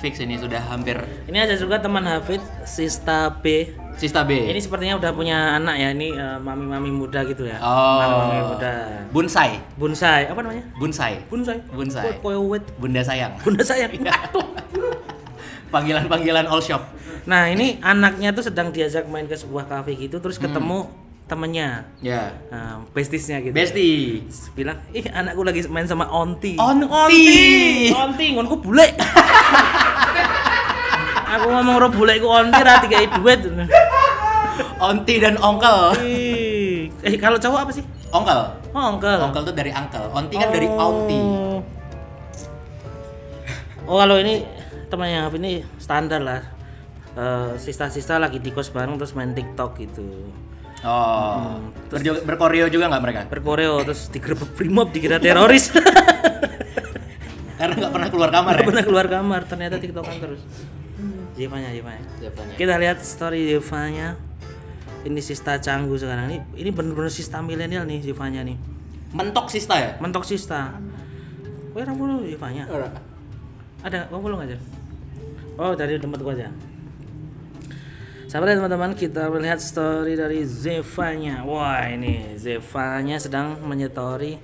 Fix 0.00 0.16
ini 0.24 0.40
sudah 0.40 0.58
hampir 0.64 0.96
Ini 1.28 1.44
ada 1.44 1.54
juga 1.60 1.76
teman 1.76 2.00
Hafid, 2.08 2.40
Sista 2.64 3.28
B. 3.44 3.68
sista 4.00 4.24
B. 4.24 4.32
Ini 4.32 4.56
sepertinya 4.56 4.96
udah 4.96 5.12
punya 5.12 5.60
anak 5.60 5.76
ya, 5.76 5.92
ini 5.92 6.16
eh, 6.16 6.40
mami-mami 6.40 6.88
muda 6.88 7.20
gitu 7.28 7.44
ya. 7.44 7.60
Oh. 7.60 8.00
Mami-mami 8.00 8.56
muda. 8.56 8.72
Bunsai. 9.12 9.60
Bonsai, 9.76 10.24
apa 10.24 10.40
namanya? 10.40 10.64
Bunsai. 10.80 11.20
Bonsai. 11.28 11.60
Bunsai. 11.68 12.16
Koewet. 12.24 12.64
Bunda 12.80 13.04
sayang. 13.04 13.36
Bunda 13.44 13.60
sayang. 13.60 13.92
Panggilan-panggilan 15.74 16.48
all 16.48 16.64
shop. 16.64 16.80
Nah, 17.28 17.52
ini 17.52 17.76
anaknya 17.84 18.32
tuh 18.32 18.48
sedang 18.48 18.72
diajak 18.72 19.04
main 19.04 19.28
ke 19.28 19.36
sebuah 19.36 19.68
kafe 19.68 19.92
gitu, 20.00 20.16
terus 20.16 20.40
ketemu 20.40 20.88
temennya. 21.28 21.86
Ya. 22.02 22.34
Nah, 22.50 22.82
bestisnya 22.90 23.38
gitu. 23.38 23.54
Terus 23.54 23.70
bilang, 24.56 24.80
ih 24.90 25.06
anakku 25.12 25.46
lagi 25.46 25.62
main 25.70 25.86
sama 25.86 26.10
Onti. 26.10 26.58
Onti. 26.58 27.92
Onti, 27.92 28.26
ngonku 28.34 28.58
bule. 28.64 28.88
Aku 31.30 31.46
ngomong 31.46 31.76
ro 31.78 31.88
bule 31.94 32.18
ku 32.18 32.26
Onti 32.26 32.60
ra 32.60 32.82
dikai 32.82 33.06
duit. 33.20 33.40
Onti 34.82 35.14
dan 35.22 35.38
onkel. 35.38 35.94
Eh, 37.00 37.16
kalau 37.22 37.38
cowok 37.38 37.58
apa 37.64 37.72
sih? 37.72 37.84
Onkel. 38.10 38.38
Oh, 38.74 38.84
onkel. 38.96 39.18
Onkel 39.22 39.42
tuh 39.46 39.54
dari 39.54 39.70
uncle. 39.70 40.10
Onti 40.10 40.34
kan 40.34 40.50
dari 40.50 40.66
auntie. 40.66 41.62
Oh, 43.86 43.96
kalau 43.98 44.18
ini 44.18 44.42
temannya 44.90 45.26
Hafid 45.26 45.40
ini 45.42 45.52
standar 45.78 46.20
lah. 46.22 46.42
Eh, 47.14 47.58
sista-sista 47.58 48.18
lagi 48.18 48.38
di 48.42 48.50
kos 48.50 48.70
bareng 48.70 48.98
terus 48.98 49.14
main 49.14 49.30
TikTok 49.30 49.70
gitu. 49.78 50.30
Oh. 50.82 51.60
Berjo- 51.92 52.22
berkoreo 52.24 52.66
juga 52.72 52.88
nggak 52.88 53.02
mereka? 53.02 53.20
Berkoreo 53.28 53.82
terus 53.86 54.08
digerebek 54.10 54.50
brimob 54.56 54.90
dikira 54.90 55.22
teroris. 55.22 55.70
Karena 57.60 57.74
nggak 57.76 57.92
pernah 57.92 58.08
keluar 58.08 58.30
kamar 58.32 58.52
ya. 58.56 58.64
pernah 58.64 58.84
keluar 58.88 59.06
kamar 59.06 59.40
ternyata 59.44 59.76
tiktokan 59.76 60.16
terus 60.16 60.40
Zevanya 61.40 61.72
Zevanya 61.72 62.04
Siapanya? 62.20 62.54
kita 62.60 62.74
lihat 62.76 62.98
story 63.00 63.48
Zevanya 63.48 64.20
ini 65.00 65.20
sista 65.24 65.56
canggu 65.56 65.96
sekarang. 65.96 66.28
Ini 66.28 66.38
ini 66.60 66.70
bener-bener 66.76 67.08
sista 67.08 67.40
milenial 67.40 67.88
nih 67.88 68.04
Zevanya 68.04 68.44
nih. 68.44 68.60
Mentok 69.16 69.48
sista 69.48 69.80
ya? 69.80 69.96
mentok 69.96 70.28
sista. 70.28 70.76
Wih, 71.72 71.80
orang 71.88 71.96
dulu 71.96 72.14
Zevanya 72.28 72.68
ada 73.80 74.04
kamu 74.12 74.20
belum 74.28 74.38
aja 74.44 74.56
oh 75.56 75.72
dari 75.72 75.96
tempat 75.96 76.20
gua 76.20 76.36
aja. 76.36 76.52
Sahabat 78.30 78.54
dan 78.54 78.56
teman-teman 78.62 78.92
kita 78.94 79.26
melihat 79.26 79.58
story 79.58 80.14
dari 80.14 80.46
Zevanya 80.46 81.42
Wah 81.42 81.82
ini 81.88 82.38
Zevanya 82.38 83.18
sedang 83.18 83.58
menyetori. 83.64 84.38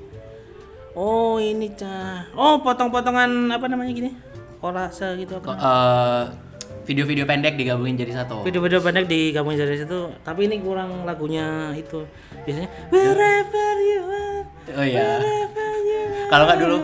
Oh 0.97 1.37
ini 1.37 1.71
cah. 1.77 2.25
Oh 2.33 2.59
potong-potongan 2.65 3.53
apa 3.53 3.69
namanya 3.69 3.93
gini? 3.93 4.11
Kolase 4.59 5.21
gitu 5.21 5.39
apa? 5.39 5.53
Eh, 5.55 6.25
video-video 6.87 7.27
pendek 7.27 7.59
digabungin 7.59 7.99
jadi 7.99 8.23
satu. 8.23 8.47
Video-video 8.47 8.79
pendek 8.79 9.11
digabungin 9.11 9.67
dari 9.67 9.83
situ 9.83 10.15
Tapi 10.23 10.47
ini 10.47 10.63
kurang 10.63 11.03
lagunya 11.03 11.75
itu 11.75 12.07
Biasanya 12.47 12.71
Wherever 12.95 13.75
you 13.83 14.03
are 14.07 14.27
Oh 14.75 14.83
iya. 14.83 15.23
Kalau 16.27 16.45
nggak 16.51 16.59
dulu. 16.59 16.79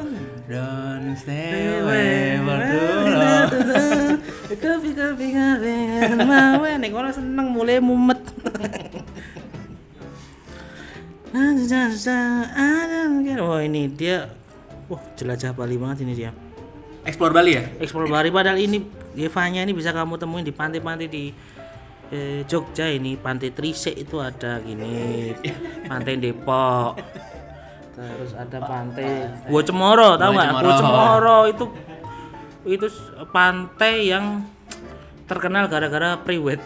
Don't 0.47 1.19
stay 1.19 1.83
away 1.83 2.39
for 2.39 2.59
too 2.63 3.11
long. 3.11 3.51
Kopi 4.63 4.91
kopi 4.95 5.27
kopi 5.33 5.75
mau 6.23 6.63
nek 6.63 6.93
orang 6.93 7.11
seneng 7.11 7.51
mulai 7.51 7.83
mumet. 7.83 8.21
Wah 13.43 13.65
ini 13.65 13.89
dia, 13.91 14.29
wah 14.87 15.01
jelajah 15.17 15.57
Bali 15.57 15.81
banget 15.81 16.05
ini 16.05 16.13
dia. 16.15 16.31
Explore 17.03 17.33
Bali 17.35 17.57
ya? 17.57 17.65
Eksplor 17.81 18.07
Bali 18.13 18.29
padahal 18.31 18.61
ini 18.61 18.85
Devanya 19.13 19.61
ini 19.61 19.73
bisa 19.73 19.91
kamu 19.91 20.17
temuin 20.17 20.41
di 20.41 20.51
pantai-pantai 20.51 21.07
di 21.07 21.29
eh, 22.09 22.45
Jogja 22.45 22.87
ini 22.87 23.15
pantai 23.15 23.51
Trisek 23.51 23.97
itu 23.97 24.19
ada 24.19 24.57
gini 24.59 25.33
pantai 25.85 26.17
Depok 26.17 26.97
terus 27.93 28.33
ada 28.33 28.59
pantai 28.59 29.29
Gua 29.45 29.61
Cemoro 29.61 30.17
tahu 30.17 30.31
nggak 30.33 30.49
Cemoro. 30.49 30.65
Gua 30.65 30.75
Cemoro 30.77 31.39
itu 31.47 31.65
itu 32.65 32.87
pantai 33.29 34.09
yang 34.09 34.47
terkenal 35.25 35.67
gara-gara 35.67 36.17
priwet 36.17 36.61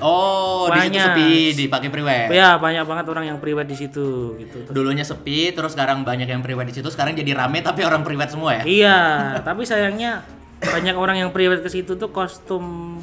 Oh, 0.00 0.64
di 0.72 0.80
situ 0.80 0.96
Banyak. 0.96 1.06
sepi 1.12 1.30
dipakai 1.60 1.88
priwet. 1.92 2.32
ya 2.32 2.56
banyak 2.56 2.88
banget 2.88 3.04
orang 3.04 3.24
yang 3.28 3.38
priwet 3.38 3.68
di 3.68 3.76
situ 3.76 4.32
gitu 4.40 4.64
Dulunya 4.72 5.04
sepi, 5.04 5.52
terus 5.52 5.76
sekarang 5.76 6.08
banyak 6.08 6.24
yang 6.24 6.40
priwet 6.40 6.64
di 6.64 6.80
situ. 6.80 6.88
Sekarang 6.88 7.12
jadi 7.12 7.36
rame 7.36 7.60
tapi 7.60 7.84
orang 7.84 8.00
priwet 8.00 8.32
semua 8.32 8.56
ya? 8.56 8.62
iya 8.64 8.98
tapi 9.44 9.68
sayangnya 9.68 10.24
banyak 10.62 10.92
orang 10.92 11.16
yang 11.18 11.30
priwet 11.30 11.60
ke 11.60 11.68
situ 11.68 11.94
tuh 11.94 12.08
kostum 12.08 12.96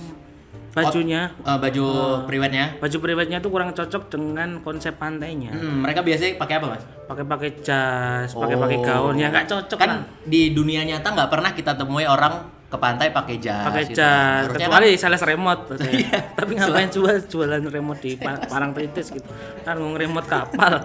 bajunya 0.69 1.33
Eh, 1.41 1.57
baju 1.57 1.85
priwetnya. 2.23 2.77
baju 2.77 2.97
priwetnya 2.99 3.37
tuh 3.39 3.49
kurang 3.49 3.73
cocok 3.73 4.03
dengan 4.07 4.61
konsep 4.61 4.93
pantainya 4.93 5.49
Hmm, 5.49 5.81
mereka 5.81 6.01
biasanya 6.01 6.37
pakai 6.37 6.55
apa, 6.55 6.67
Mas? 6.69 6.83
pakai 7.03 7.25
pakai 7.25 7.49
jas 7.59 8.29
pakai 8.31 8.53
pakai 8.55 8.77
Oh. 8.77 8.83
gaun 8.83 9.15
ya 9.15 9.27
nggak 9.27 9.47
cocok 9.47 9.73
kan 9.75 9.89
lah 9.89 9.99
di 10.21 10.51
dunia 10.51 10.83
nyata 10.83 11.07
nggak 11.07 11.29
pernah 11.29 11.49
kita 11.51 11.73
temui 11.73 12.03
orang 12.03 12.33
ke 12.67 12.75
pantai 12.75 13.09
pakai 13.09 13.39
jas. 13.39 13.63
pakai 13.63 13.83
gitu. 13.85 13.97
jas 13.97 14.43
Harusnya 14.43 14.67
kecuali 14.67 14.87
kan- 14.87 14.99
sales 15.01 15.23
remote. 15.23 15.61
Iya. 15.97 16.19
tapi 16.35 16.51
ngapain 16.53 16.89
jual 16.91 17.15
jualan 17.23 17.63
remote 17.63 17.99
di 17.99 18.11
pa- 18.15 18.43
parang 18.43 18.69
tritis 18.71 19.07
gitu 19.09 19.29
kan 19.63 19.73
ngomong 19.73 19.97
remote 19.97 20.27
kapal 20.27 20.77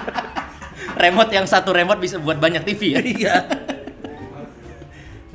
remote 1.02 1.30
yang 1.30 1.46
satu 1.46 1.72
remote 1.72 1.98
bisa 1.98 2.16
buat 2.16 2.36
banyak 2.36 2.62
TV 2.62 2.80
ya. 2.90 3.00
iya 3.00 3.34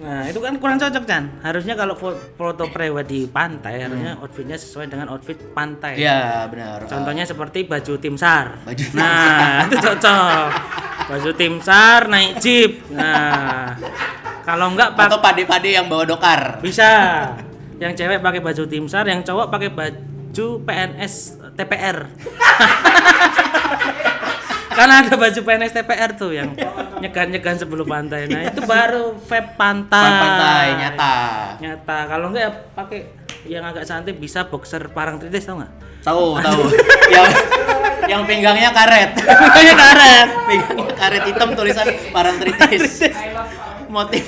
nah 0.06 0.22
itu 0.24 0.38
kan 0.38 0.54
kurang 0.56 0.78
cocok 0.78 1.04
Chan 1.04 1.24
harusnya 1.42 1.74
kalau 1.74 1.98
fo- 1.98 2.14
foto 2.38 2.70
prewed 2.70 3.04
di 3.04 3.26
pantai 3.26 3.82
harusnya 3.82 4.14
outfitnya 4.16 4.54
sesuai 4.54 4.86
dengan 4.86 5.10
outfit 5.10 5.34
pantai 5.50 5.98
Hmm. 5.98 6.04
Iya, 6.06 6.22
benar. 6.46 6.78
Contohnya 6.86 7.24
seperti 7.24 7.66
baju 7.66 7.94
tim 7.96 8.14
SAR. 8.14 8.62
Baju 8.62 8.84
tim 8.86 8.96
nah, 8.96 9.66
itu 9.66 9.78
cocok. 9.78 10.48
Baju 11.08 11.30
tim 11.34 11.54
SAR 11.58 12.02
naik 12.06 12.38
jeep. 12.38 12.72
Nah, 12.92 13.74
kalau 14.44 14.70
enggak 14.70 14.94
pak 14.94 15.10
atau 15.10 15.20
pade-pade 15.20 15.74
yang 15.74 15.90
bawa 15.90 16.06
dokar. 16.06 16.62
bisa. 16.62 16.90
Yang 17.76 17.98
cewek 17.98 18.22
pakai 18.22 18.40
baju 18.40 18.64
tim 18.66 18.86
SAR, 18.86 19.06
yang 19.06 19.20
cowok 19.20 19.50
pakai 19.50 19.70
baju 19.70 20.48
PNS 20.62 21.14
TPR. 21.56 21.98
Karena 24.76 24.96
ada 25.02 25.16
baju 25.16 25.40
PNS 25.40 25.72
TPR 25.74 26.12
tuh 26.14 26.32
yang 26.32 26.52
nyegan-nyegan 27.00 27.56
sebelum 27.56 27.86
pantai. 27.86 28.28
Nah, 28.28 28.44
itu 28.46 28.60
baru 28.62 29.16
vape 29.18 29.56
pantai. 29.56 30.04
Pan- 30.04 30.20
pantai 30.20 30.66
nyata. 30.76 31.14
Nyata. 31.58 31.98
Kalau 32.06 32.26
enggak 32.30 32.44
ya 32.44 32.52
pakai 32.74 33.00
yang 33.46 33.64
agak 33.64 33.86
santai 33.86 34.12
bisa 34.12 34.44
boxer 34.44 34.90
parang 34.90 35.16
tritis 35.16 35.46
tau 35.46 35.58
nggak? 35.58 35.72
Tahu, 36.02 36.26
tahu. 36.38 36.62
yang 37.10 37.26
yang 38.06 38.22
pinggangnya 38.24 38.70
karet. 38.70 39.16
Kayak 39.56 39.76
karet. 39.76 40.28
pinggangnya 40.46 40.94
karet 40.94 41.24
hitam 41.26 41.50
tulisan 41.54 41.88
parantritis. 42.12 43.08
Motif. 43.88 44.28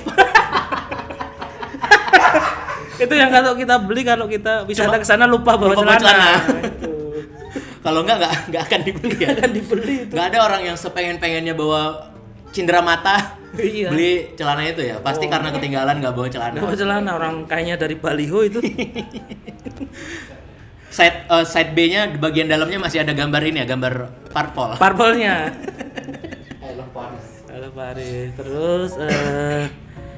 itu 2.97 3.13
yang 3.13 3.29
kalau 3.29 3.53
kita 3.53 3.77
beli 3.77 4.01
kalau 4.01 4.25
kita 4.25 4.65
wisata 4.65 4.97
ke 4.97 5.05
sana 5.05 5.29
lupa 5.29 5.53
bawa 5.53 5.77
Lupa 5.77 5.85
bawa 5.85 6.01
celana. 6.01 6.41
celana. 6.41 6.96
Kalau 7.81 7.99
enggak 8.03 8.17
enggak 8.19 8.33
enggak 8.49 8.63
akan 8.67 8.81
dibeli 8.83 9.15
ya. 9.19 9.29
Akan 9.33 9.51
dibeli 9.53 9.93
itu. 10.05 10.13
Enggak 10.13 10.27
ada 10.33 10.39
orang 10.43 10.61
yang 10.65 10.77
sepengen-pengennya 10.77 11.53
bawa 11.53 11.81
cindera 12.51 12.81
mata 12.81 13.37
Iya. 13.57 13.89
beli 13.89 14.33
celana 14.35 14.61
itu 14.67 14.81
ya. 14.83 14.99
Pasti 15.01 15.25
karena 15.25 15.49
ketinggalan 15.49 15.97
nggak 16.03 16.13
bawa 16.13 16.27
celana. 16.29 16.59
Bawa 16.61 16.75
celana 16.75 17.09
orang 17.15 17.35
kayaknya 17.47 17.75
dari 17.79 17.95
baliho 17.97 18.39
itu. 18.43 18.59
Side 20.87 21.27
eh, 21.29 21.45
side 21.45 21.71
B-nya 21.75 22.09
di 22.09 22.17
bagian 22.17 22.47
dalamnya 22.47 22.79
masih 22.79 23.03
ada 23.03 23.11
gambar 23.13 23.41
ini 23.43 23.61
ya, 23.61 23.67
gambar 23.67 23.93
parpol. 24.31 24.79
Purple-nya. 24.79 25.51
I 26.63 26.73
love 26.79 26.89
Paris. 26.95 27.27
Halo 27.51 27.69
Paris. 27.75 28.29
Terus 28.33 28.91
eh 28.97 29.67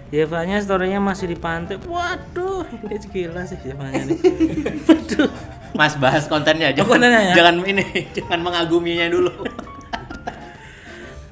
Yevanya 0.10 0.58
story-nya 0.58 0.98
masih 0.98 1.30
di 1.30 1.38
pantai. 1.38 1.78
Waduh, 1.86 2.65
ini 2.82 2.98
gila 3.13 3.45
sih 3.45 3.62
Yevanya 3.62 4.10
nih. 4.10 4.17
Waduh. 4.89 5.30
Mas 5.78 5.93
bahas 6.02 6.26
kontennya 6.26 6.74
aja. 6.74 6.82
Oh, 6.82 6.89
kontennya 6.89 7.30
ya? 7.30 7.34
Jangan 7.38 7.62
ini, 7.62 7.86
jangan 8.17 8.39
mengaguminya 8.41 9.06
dulu. 9.06 9.30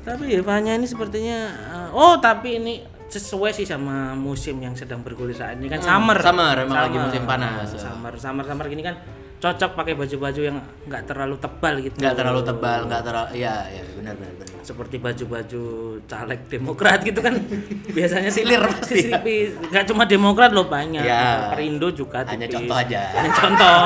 Tapi 0.05 0.23
Yevanya 0.29 0.77
ini 0.77 0.85
sepertinya 0.85 1.37
eh, 1.51 1.89
oh 1.91 2.15
tapi 2.21 2.61
ini 2.61 2.73
sesuai 3.07 3.51
sih 3.55 3.65
sama 3.65 4.13
musim 4.13 4.59
yang 4.61 4.75
sedang 4.77 5.01
bergulir 5.01 5.35
saat 5.35 5.57
ini 5.57 5.67
kan 5.67 5.81
summer. 5.81 6.19
summer, 6.19 6.55
emang 6.63 6.77
lagi 6.87 6.97
musim 7.01 7.23
panas. 7.25 7.75
Summer, 7.75 8.13
summer, 8.15 8.45
summer 8.45 8.67
gini 8.69 8.83
kan 8.85 8.95
cocok 9.37 9.77
pakai 9.77 9.93
baju-baju 9.93 10.41
yang 10.41 10.57
nggak 10.89 11.03
terlalu 11.05 11.37
tebal 11.37 11.77
gitu. 11.77 11.93
nggak 12.01 12.17
terlalu 12.17 12.41
tebal 12.41 12.79
nggak 12.89 13.03
terlalu 13.05 13.29
iya 13.37 13.69
iya 13.69 13.85
benar 13.93 14.17
benar 14.17 14.33
benar 14.33 14.56
seperti 14.67 14.99
baju-baju 14.99 15.63
caleg 16.03 16.41
demokrat 16.45 16.99
gitu 16.99 17.23
kan. 17.23 17.39
Biasanya 17.95 18.27
Silir 18.27 18.59
pasti 18.59 19.07
tipis. 19.07 19.55
nggak 19.63 19.85
cuma 19.87 20.03
demokrat 20.03 20.51
loh 20.51 20.67
banyak. 20.67 20.99
Ya. 20.99 21.47
perindo 21.47 21.87
juga 21.89 22.27
Hanya 22.27 22.43
tipis. 22.43 22.67
contoh 22.67 22.75
aja. 22.75 23.01
hanya 23.15 23.31
contoh. 23.31 23.79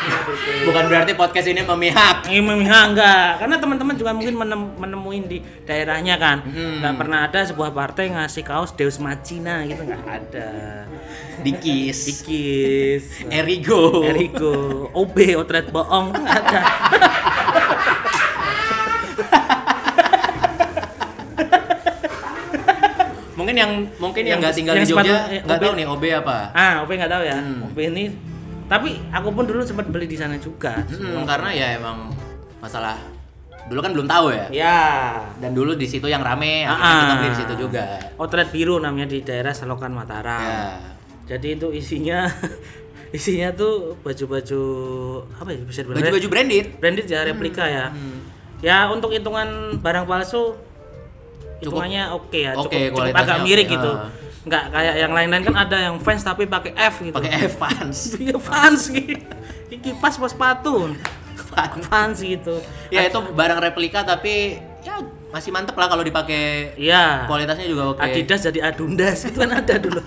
Bukan 0.68 0.84
berarti 0.86 1.12
podcast 1.12 1.46
ini 1.46 1.60
memihak. 1.60 2.24
Ini 2.24 2.40
memihak 2.40 2.84
enggak 2.92 3.28
karena 3.38 3.56
teman-teman 3.56 3.94
juga 3.96 4.12
mungkin 4.12 4.34
menem- 4.34 4.76
menemuin 4.76 5.24
di 5.24 5.38
daerahnya 5.64 6.16
kan. 6.16 6.44
Hmm. 6.44 6.84
nggak 6.84 6.94
pernah 6.96 7.18
ada 7.24 7.40
sebuah 7.42 7.72
partai 7.72 8.12
ngasih 8.12 8.44
kaos 8.44 8.72
Deus 8.72 8.96
Machina 8.96 9.64
gitu 9.64 9.80
nggak 9.80 10.04
ada. 10.04 10.50
Dikis. 11.40 11.98
Dikis. 12.04 13.04
Erigo. 13.26 14.04
Eriko 14.04 14.52
OB 14.92 15.16
Otret 15.36 15.72
bohong 15.72 16.12
nggak 16.12 16.36
ada 16.38 16.60
mungkin 23.50 23.66
yang 23.66 23.72
mungkin 23.98 24.22
yang 24.22 24.38
nggak 24.38 24.54
tinggal 24.54 24.74
yang 24.78 24.86
di 24.86 24.92
Jogja 24.94 25.18
nggak 25.42 25.58
tahu 25.58 25.72
nih 25.74 25.86
OB 25.90 26.04
apa? 26.22 26.36
Ah 26.54 26.74
OB 26.86 26.90
nggak 26.94 27.10
tahu 27.10 27.22
ya. 27.26 27.36
Hmm. 27.42 27.66
OB 27.66 27.78
ini 27.90 28.04
tapi 28.70 28.90
aku 29.10 29.28
pun 29.34 29.44
dulu 29.50 29.66
sempat 29.66 29.90
beli 29.90 30.06
di 30.06 30.14
sana 30.14 30.38
juga. 30.38 30.78
Hmm, 30.86 31.26
karena 31.26 31.50
ya 31.50 31.66
emang 31.82 32.14
masalah 32.62 32.94
dulu 33.66 33.82
kan 33.82 33.90
belum 33.90 34.06
tahu 34.06 34.26
ya. 34.30 34.46
Ya. 34.54 34.78
Dan 35.42 35.58
dulu 35.58 35.74
di 35.74 35.90
situ 35.90 36.06
yang 36.06 36.22
rame 36.22 36.62
Ah, 36.62 36.78
akhirnya 36.78 36.94
kita 36.94 37.10
ah. 37.10 37.18
beli 37.18 37.30
di 37.34 37.38
situ 37.42 37.54
juga. 37.58 37.82
Outlet 38.14 38.48
biru 38.54 38.78
namanya 38.78 39.10
di 39.10 39.18
daerah 39.26 39.50
Selokan 39.50 39.90
Mataram. 39.90 40.38
ya. 40.38 40.62
Jadi 41.34 41.58
itu 41.58 41.74
isinya 41.74 42.30
isinya 43.18 43.50
tuh 43.50 43.98
baju-baju 44.06 44.62
apa 45.34 45.50
ya 45.50 45.58
bisa 45.66 45.82
baju-baju 45.82 46.28
branded. 46.30 46.78
branded 46.78 47.06
ya 47.10 47.26
replika 47.26 47.66
ya. 47.66 47.90
Ya 48.62 48.86
untuk 48.86 49.10
hitungan 49.10 49.82
barang 49.82 50.06
palsu 50.06 50.54
hitungannya 51.60 52.02
oke 52.10 52.38
ya, 52.38 52.52
oke, 52.52 52.66
cukup, 52.66 52.72
cukup 52.72 52.94
kualitasnya 52.96 53.24
agak 53.30 53.38
miring 53.44 53.68
oke, 53.68 53.74
gitu. 53.76 53.90
ah. 53.92 54.08
Nggak 54.40 54.64
kayak 54.72 54.94
yang 54.96 55.12
lain-lain 55.12 55.42
kan 55.44 55.56
ada 55.58 55.76
yang 55.84 55.96
fans 56.00 56.22
tapi 56.24 56.48
pakai 56.48 56.72
F 56.72 56.94
gitu. 57.04 57.12
pakai 57.12 57.30
Evans 57.44 57.98
Iya 58.24 58.36
fans 58.40 58.80
gitu. 58.88 59.26
Ini 59.68 59.76
kipas 59.78 60.16
pas 60.16 60.32
sepatu. 60.32 60.96
fans 61.84 62.16
gitu. 62.18 62.56
ya 62.88 63.04
itu 63.04 63.18
barang 63.34 63.58
replika 63.58 64.00
tapi 64.00 64.56
ya 64.80 64.96
masih 65.28 65.50
mantep 65.50 65.76
lah 65.76 65.86
kalau 65.86 66.00
dipakai 66.00 66.72
Iya. 66.74 67.26
kualitasnya 67.26 67.66
juga 67.66 67.92
oke 67.92 68.00
Adidas 68.00 68.40
jadi 68.42 68.72
Adundas 68.72 69.18
itu 69.26 69.36
kan 69.36 69.50
ada 69.52 69.74
dulu. 69.76 70.00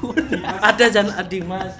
ada 0.68 0.84
jangan 0.90 1.14
Adimas. 1.16 1.72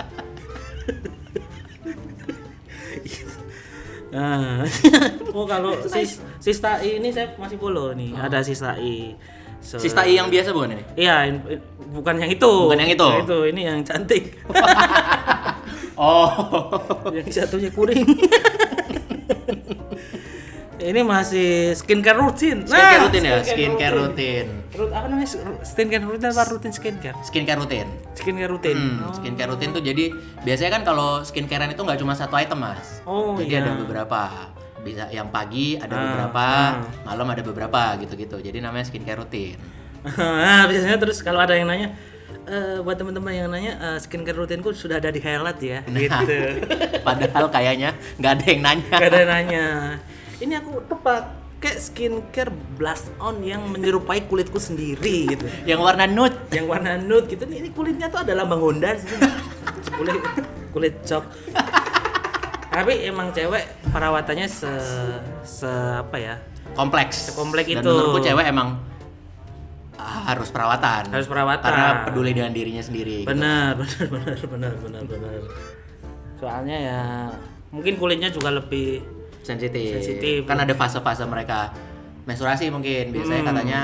Nah, 4.10 4.66
oh 5.36 5.46
kalau 5.46 5.78
sis, 5.86 6.18
Sista 6.36 6.78
I 6.78 6.98
ini 6.98 7.10
saya 7.10 7.30
masih 7.34 7.54
follow 7.56 7.94
nih, 7.94 8.10
ada 8.12 8.42
Sista 8.42 8.74
I. 8.74 9.14
So- 9.60 9.78
Sista 9.78 10.02
I 10.02 10.16
yang 10.16 10.26
biasa 10.26 10.50
bukan 10.50 10.72
ini 10.72 10.82
Iya, 10.96 11.28
in- 11.28 11.44
in- 11.46 11.62
bukan 11.92 12.16
yang 12.16 12.26
itu. 12.28 12.48
Bukan 12.66 12.80
yang 12.80 12.90
itu? 12.90 13.08
itu, 13.22 13.38
ini 13.46 13.60
yang 13.64 13.78
cantik. 13.82 14.40
oh 16.00 16.26
yang 17.16 17.28
satunya 17.28 17.70
kuning. 17.70 18.02
ini 20.80 21.00
masih 21.04 21.76
skincare 21.76 22.16
rutin. 22.16 22.64
skincare 22.64 22.98
Nah, 22.98 23.04
rutin 23.06 23.22
ya 23.22 23.38
skincare 23.44 23.94
rutin 23.94 24.46
Rut, 24.80 24.90
apa 24.96 25.06
namanya? 25.06 25.28
Skincare 25.60 26.04
rutin 26.08 26.28
apa 26.32 26.42
rutin 26.48 26.72
skincare? 26.72 27.16
skincare 27.20 27.60
rutin 27.60 27.86
Skincare 28.16 28.48
rutin. 28.48 28.76
Hmm, 28.76 29.12
skincare 29.12 29.50
rutin 29.52 29.68
tuh 29.70 29.82
jadi 29.84 30.08
biasanya 30.40 30.80
kan 30.80 30.82
kalau 30.82 31.20
skincarean 31.20 31.68
itu 31.68 31.82
nggak 31.84 32.00
cuma 32.00 32.16
satu 32.16 32.40
item 32.40 32.64
mas. 32.64 33.04
Oh, 33.04 33.36
jadi 33.36 33.60
iya. 33.60 33.64
ada 33.64 33.76
beberapa. 33.76 34.20
Bisa 34.80 35.12
yang 35.12 35.28
pagi 35.28 35.76
ada 35.76 35.92
Ah, 35.92 36.00
beberapa, 36.00 36.44
ah. 36.48 36.72
malam 37.04 37.28
ada 37.28 37.42
beberapa 37.44 37.80
gitu-gitu. 38.00 38.40
Jadi 38.40 38.64
namanya 38.64 38.88
skincare 38.88 39.20
rutin. 39.20 39.60
nah, 40.16 40.64
biasanya 40.72 40.96
terus 40.96 41.20
kalau 41.20 41.44
ada 41.44 41.52
yang 41.52 41.68
nanya 41.68 41.92
eh, 42.48 42.80
buat 42.80 42.96
teman-teman 42.96 43.36
yang 43.36 43.48
nanya 43.52 43.76
eh, 43.76 43.98
skincare 44.00 44.32
rutinku 44.32 44.72
sudah 44.72 44.96
ada 44.96 45.12
di 45.12 45.20
highlight 45.20 45.60
ya 45.60 45.84
gitu. 45.84 46.56
Padahal 47.06 47.52
kayaknya 47.52 47.92
nggak 48.16 48.32
ada 48.40 48.44
yang 48.48 48.60
nanya. 48.64 48.88
Gak 48.96 49.08
ada 49.12 49.18
yang 49.20 49.30
nanya. 49.30 49.66
Ini 50.40 50.54
aku 50.64 50.80
tuh 50.88 50.96
pakai 51.60 51.76
skincare 51.76 52.48
blast 52.80 53.12
on 53.20 53.44
yang 53.44 53.60
menyerupai 53.68 54.24
kulitku 54.24 54.56
sendiri 54.56 55.28
gitu. 55.28 55.44
Yang 55.68 55.80
warna 55.84 56.08
nude. 56.08 56.32
Yang 56.56 56.66
warna 56.72 56.96
nude 56.96 57.28
gitu. 57.28 57.44
Ini 57.44 57.68
kulitnya 57.76 58.08
tuh 58.08 58.24
ada 58.24 58.32
lambang 58.32 58.64
Honda 58.64 58.96
di 58.96 59.04
sini. 59.04 59.28
kulit 59.92 60.16
kulit 60.72 60.94
cok. 61.04 61.20
Tapi 62.72 63.04
emang 63.04 63.36
cewek 63.36 63.92
perawatannya 63.92 64.48
se 64.48 64.72
se 65.44 65.68
apa 66.00 66.16
ya? 66.16 66.40
Kompleks. 66.72 67.28
Sekompleks 67.28 67.68
Dan 67.68 67.84
itu. 67.84 67.92
menurutku 67.92 68.24
cewek 68.24 68.46
emang 68.48 68.80
harus 70.00 70.48
perawatan. 70.48 71.12
Harus 71.12 71.28
perawatan. 71.28 71.60
Karena 71.60 72.08
peduli 72.08 72.32
dengan 72.32 72.56
dirinya 72.56 72.80
sendiri. 72.80 73.28
gitu. 73.28 73.36
Benar, 73.36 73.76
benar, 73.76 74.06
benar, 74.08 74.36
benar, 74.48 74.72
benar, 74.80 75.02
benar. 75.04 75.40
Soalnya 76.40 76.76
ya 76.80 77.00
mungkin 77.68 78.00
kulitnya 78.00 78.32
juga 78.32 78.48
lebih 78.48 79.19
Sensitif. 79.50 79.90
Sensitif. 79.92 80.38
Kan 80.44 80.58
ada 80.58 80.72
fase-fase 80.72 81.24
mereka 81.24 81.74
menstruasi 82.22 82.68
mungkin. 82.68 83.10
Biasanya 83.10 83.42
Hmm. 83.42 83.50
katanya 83.50 83.80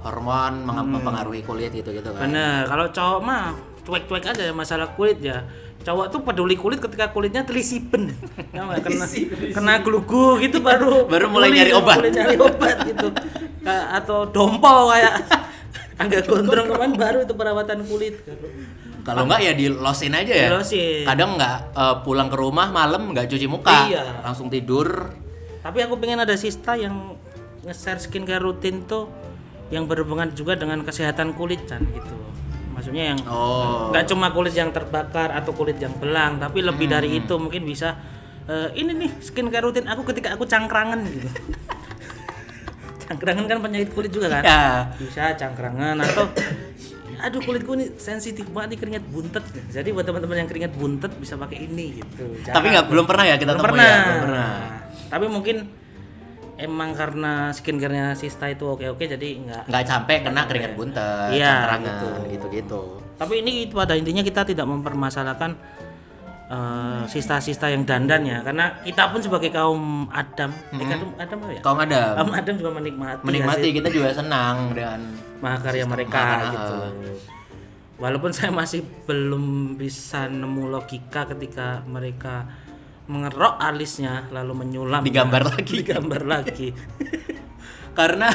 hormon 0.00 0.64
meng- 0.64 0.90
mempengaruhi 0.90 1.42
kulit 1.42 1.70
gitu-gitu 1.70 2.08
kan. 2.08 2.24
benar. 2.24 2.64
Kalau 2.64 2.86
cowok 2.88 3.20
mah 3.20 3.42
cuek-cuek 3.80 4.24
aja 4.26 4.42
ya 4.42 4.52
masalah 4.52 4.88
kulit 4.90 5.20
ya. 5.20 5.44
Cowok 5.80 6.06
tuh 6.08 6.20
peduli 6.20 6.54
kulit 6.54 6.76
ketika 6.76 7.08
kulitnya 7.08 7.40
telisipen. 7.40 8.12
Ya 8.50 8.60
nggak? 8.66 8.80
kena 8.82 9.06
kena 9.50 9.72
glugu 9.78 10.36
gitu 10.38 10.60
baru 10.66 11.04
Baru 11.04 11.28
mulai 11.28 11.48
peduli 11.48 11.58
nyari 11.58 11.70
sama 11.70 11.80
obat. 11.80 11.96
Mulai 11.98 12.12
nyari 12.12 12.36
obat 12.38 12.76
gitu. 12.86 13.06
Atau 13.90 14.18
dompol 14.26 14.78
kayak 14.90 15.14
agak 16.02 16.24
gondrong 16.24 16.64
kemarin 16.66 16.94
baru 16.94 17.18
itu 17.20 17.34
perawatan 17.34 17.78
kulit. 17.84 18.14
Kalau 19.00 19.24
enggak 19.24 19.40
ya 19.40 19.52
di 19.52 19.66
losin 19.68 20.12
aja 20.12 20.32
ya. 20.32 20.48
Di-losin. 20.48 21.04
Kadang 21.04 21.36
enggak 21.36 21.56
eh, 21.72 21.96
pulang 22.02 22.28
ke 22.28 22.36
rumah 22.36 22.68
malam 22.68 23.10
enggak 23.10 23.26
cuci 23.26 23.46
muka. 23.46 23.86
Iya. 23.86 24.22
Langsung 24.22 24.48
tidur. 24.48 25.12
Tapi 25.60 25.78
aku 25.80 25.96
pengen 25.96 26.20
ada 26.20 26.32
sista 26.34 26.72
yang 26.72 27.16
nge-share 27.60 28.00
skincare 28.00 28.40
rutin 28.40 28.84
tuh 28.84 29.08
yang 29.68 29.84
berhubungan 29.84 30.32
juga 30.32 30.56
dengan 30.56 30.80
kesehatan 30.80 31.32
kulit 31.32 31.62
kan 31.64 31.84
gitu. 31.84 32.16
Maksudnya 32.72 33.12
yang 33.12 33.18
Oh. 33.28 33.92
nggak 33.92 34.08
cuma 34.08 34.32
kulit 34.32 34.52
yang 34.52 34.72
terbakar 34.72 35.30
atau 35.30 35.52
kulit 35.52 35.76
yang 35.76 35.92
belang, 35.94 36.40
tapi 36.40 36.64
lebih 36.64 36.88
Hmm. 36.88 36.94
dari 36.96 37.10
itu 37.18 37.34
mungkin 37.36 37.62
bisa 37.62 38.00
eh, 38.48 38.72
ini 38.74 38.96
nih 38.96 39.10
skincare 39.20 39.62
rutin 39.62 39.86
aku 39.86 40.02
ketika 40.06 40.32
aku 40.32 40.42
cangkrangan 40.42 41.04
gitu. 41.06 41.28
cangkrangan 43.04 43.44
kan 43.44 43.58
penyakit 43.60 43.90
kulit 43.92 44.10
juga 44.10 44.32
kan? 44.32 44.42
Ya. 44.42 44.64
Bisa 44.96 45.34
cangkrangan 45.34 46.00
atau 46.00 46.24
aduh 47.22 47.40
kulitku 47.44 47.76
ini 47.76 47.86
sensitif 47.96 48.48
banget 48.48 48.76
nih 48.76 48.78
keringat 48.80 49.04
buntet. 49.08 49.44
Jadi 49.68 49.88
buat 49.92 50.04
teman-teman 50.08 50.44
yang 50.44 50.48
keringat 50.48 50.72
buntet 50.74 51.12
bisa 51.16 51.36
pakai 51.36 51.68
ini 51.68 52.00
gitu. 52.00 52.24
Tapi 52.44 52.66
nggak 52.72 52.86
belum 52.88 53.04
pernah 53.04 53.24
ya 53.28 53.36
kita 53.36 53.52
belum 53.54 53.64
pernah. 53.64 53.84
ya. 53.84 53.98
Belum 54.00 54.22
pernah. 54.26 54.50
Tapi 55.10 55.26
mungkin 55.26 55.56
emang 56.60 56.92
karena 56.92 57.32
skincare-nya 57.56 58.12
Sista 58.12 58.44
itu 58.46 58.68
oke-oke 58.68 59.00
jadi 59.00 59.28
nggak 59.40 59.62
Nggak 59.72 59.82
sampai 59.88 60.14
kena 60.20 60.44
keringat 60.44 60.72
buntet, 60.76 61.32
Iya, 61.32 61.64
cangkrangan, 61.64 62.28
gitu-gitu. 62.28 62.82
Tapi 63.16 63.34
ini 63.40 63.52
pada 63.72 63.96
intinya 63.96 64.20
kita 64.20 64.44
tidak 64.44 64.68
mempermasalahkan 64.68 65.56
eh, 66.50 67.02
sista-sista 67.08 67.70
yang 67.70 67.86
dandan 67.88 68.26
ya, 68.26 68.38
karena 68.42 68.76
kita 68.82 69.08
pun 69.08 69.22
sebagai 69.22 69.48
kaum 69.48 70.10
Adam, 70.10 70.50
eh, 70.74 70.84
kaum 70.84 71.14
Adam 71.16 71.38
apa 71.40 71.52
ya? 71.54 71.60
Kalau 71.62 71.74
nggak 71.78 71.88
ada 71.88 72.02
Kaum 72.20 72.32
Adam 72.34 72.54
juga 72.58 72.70
menikmati, 72.76 73.22
menikmati 73.24 73.60
hasil 73.70 73.76
kita 73.80 73.88
juga 73.88 74.08
senang 74.12 74.56
dengan 74.74 75.00
mahakarya 75.40 75.84
mereka 75.84 76.16
mahakarya. 76.16 76.50
gitu. 76.52 76.74
Walaupun 78.00 78.30
saya 78.36 78.48
masih 78.48 78.80
belum 79.04 79.76
bisa 79.76 80.28
nemu 80.28 80.68
logika 80.68 81.28
ketika 81.28 81.84
mereka 81.84 82.48
mengerok 83.10 83.58
alisnya 83.58 84.30
lalu 84.30 84.62
menyulam 84.62 85.02
Digambar 85.02 85.42
lagi. 85.42 85.82
digambar 85.82 86.22
lagi. 86.22 86.68
karena 87.98 88.30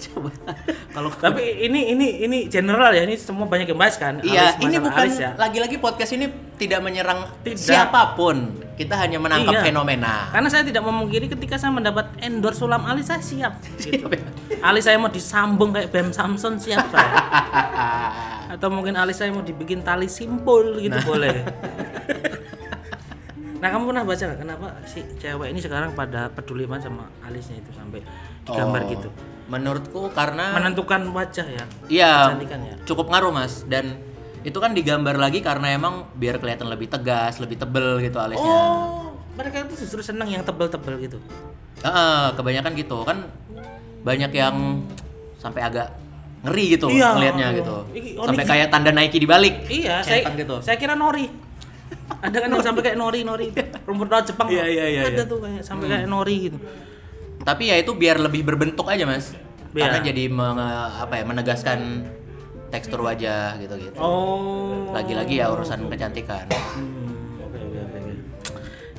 coba 0.00 0.30
kalau 0.94 1.10
Tapi 1.10 1.42
ini 1.60 1.90
ini 1.90 2.06
ini 2.22 2.38
general 2.46 2.90
ya, 2.90 3.02
ini 3.02 3.14
semua 3.14 3.44
banyak 3.44 3.66
yang 3.66 3.76
bahas 3.76 3.94
kan. 3.94 4.18
Iya, 4.20 4.56
ini 4.58 4.78
bukan 4.78 4.94
alis 5.04 5.18
ya. 5.18 5.34
lagi-lagi 5.34 5.76
podcast 5.76 6.12
ini 6.12 6.26
tidak 6.54 6.78
menyerang 6.80 7.26
Tidak. 7.42 7.58
siapa 7.58 8.14
pun. 8.14 8.66
Kita 8.74 8.94
hanya 8.94 9.18
menangkap 9.18 9.58
Iya. 9.58 9.62
fenomena. 9.66 10.30
Karena 10.30 10.46
saya 10.46 10.62
tidak 10.62 10.82
memungkiri 10.82 11.26
ketika 11.28 11.54
saya 11.54 11.70
mendapat 11.70 12.14
endorse 12.18 12.58
sulam 12.58 12.82
alis 12.82 13.06
saya 13.06 13.18
siap. 13.18 13.58
Gitu. 13.76 14.06
Ya? 14.06 14.22
Alis 14.60 14.84
saya 14.84 14.96
mau 14.96 15.08
disambung 15.08 15.70
kayak 15.70 15.90
Bam 15.90 16.10
Samson 16.10 16.56
siap 16.56 16.86
saya. 16.88 17.12
Atau 18.54 18.70
mungkin 18.70 18.94
alis 18.94 19.18
saya 19.18 19.28
mau 19.28 19.42
dibikin 19.42 19.82
tali 19.82 20.06
simpul 20.06 20.78
gitu 20.78 20.94
boleh. 21.04 21.42
nah 23.58 23.68
kamu 23.68 23.90
pernah 23.90 24.06
baca 24.06 24.22
nggak 24.22 24.38
kenapa 24.38 24.66
si 24.86 25.02
cewek 25.18 25.50
ini 25.50 25.58
sekarang 25.58 25.90
pada 25.90 26.30
peduli 26.30 26.62
banget 26.62 26.86
sama 26.86 27.10
alisnya 27.20 27.58
itu 27.58 27.74
sampai 27.74 28.06
digambar 28.46 28.86
Oh. 28.86 28.88
gitu? 28.88 29.08
Menurutku 29.48 30.12
karena 30.12 30.52
menentukan 30.52 31.08
wajah 31.08 31.46
ya 31.46 31.64
Iya, 31.88 32.12
ya. 32.36 32.76
cukup 32.84 33.08
ngaruh 33.08 33.32
mas. 33.32 33.64
Dan 33.64 33.96
itu 34.40 34.54
kan 34.54 34.70
digambar 34.70 35.16
lagi 35.16 35.40
karena 35.40 35.72
emang 35.72 36.06
biar 36.14 36.36
kelihatan 36.36 36.68
lebih 36.68 36.86
tegas, 36.86 37.36
lebih 37.38 37.56
tebel 37.56 37.98
gitu 37.98 38.16
alisnya. 38.16 38.44
oh 38.46 39.10
mereka 39.34 39.62
itu 39.62 39.74
justru 39.78 40.00
senang 40.00 40.26
yang 40.26 40.42
tebel-tebel 40.42 40.98
gitu 41.00 41.18
Heeh, 41.78 42.24
kebanyakan 42.34 42.72
gitu 42.74 43.02
kan 43.02 43.22
banyak 44.00 44.30
yang 44.32 44.82
sampai 45.36 45.62
agak 45.62 45.94
ngeri 46.40 46.64
gitu 46.72 46.86
Iya. 46.88 47.14
ngelihatnya 47.14 47.48
gitu. 47.52 47.76
Ih, 47.92 48.14
oh, 48.14 48.26
Sampai 48.26 48.42
ini- 48.42 48.50
kayak 48.50 48.66
tanda 48.68 48.90
Nike 48.90 49.18
dibalik. 49.18 49.54
iya 49.68 50.02
saya 50.02 50.22
gitu. 50.32 50.58
saya 50.58 50.74
kira 50.74 50.94
nori 50.94 51.26
ada 52.18 52.36
kan 52.36 52.48
yang 52.48 52.62
sampai 52.62 52.82
kayak 52.84 52.96
nori 52.96 53.20
nori 53.22 53.46
rumput 53.86 54.08
laut 54.08 54.24
Jepang 54.24 54.48
Iya, 54.48 54.64
iya, 54.66 54.84
iya, 54.88 55.00
ada 55.04 55.14
iya. 55.16 55.24
tuh 55.24 55.38
kayak 55.38 55.62
sampai 55.62 55.86
kayak 55.88 56.06
nori 56.06 56.36
gitu 56.46 56.58
Tapi 57.48 57.72
ya 57.72 57.80
itu 57.80 57.96
biar 57.96 58.20
lebih 58.20 58.44
berbentuk 58.44 58.84
aja 58.84 59.08
mas. 59.08 59.32
Iya. 59.72 59.88
Karena 59.88 59.98
jadi 60.04 60.24
menge- 60.28 60.92
apa 61.00 61.14
ya 61.16 61.24
menegaskan 61.24 61.78
tekstur 62.68 63.00
wajah 63.00 63.56
gitu 63.56 63.72
gitu. 63.80 63.96
oh 63.96 64.92
Lagi-lagi 64.92 65.40
ya 65.40 65.48
urusan 65.48 65.88
kecantikan. 65.88 66.44
Hmm, 66.52 67.40
oke, 67.40 67.56
oke, 67.56 67.78
oke, 67.80 67.98
oke. 68.04 68.12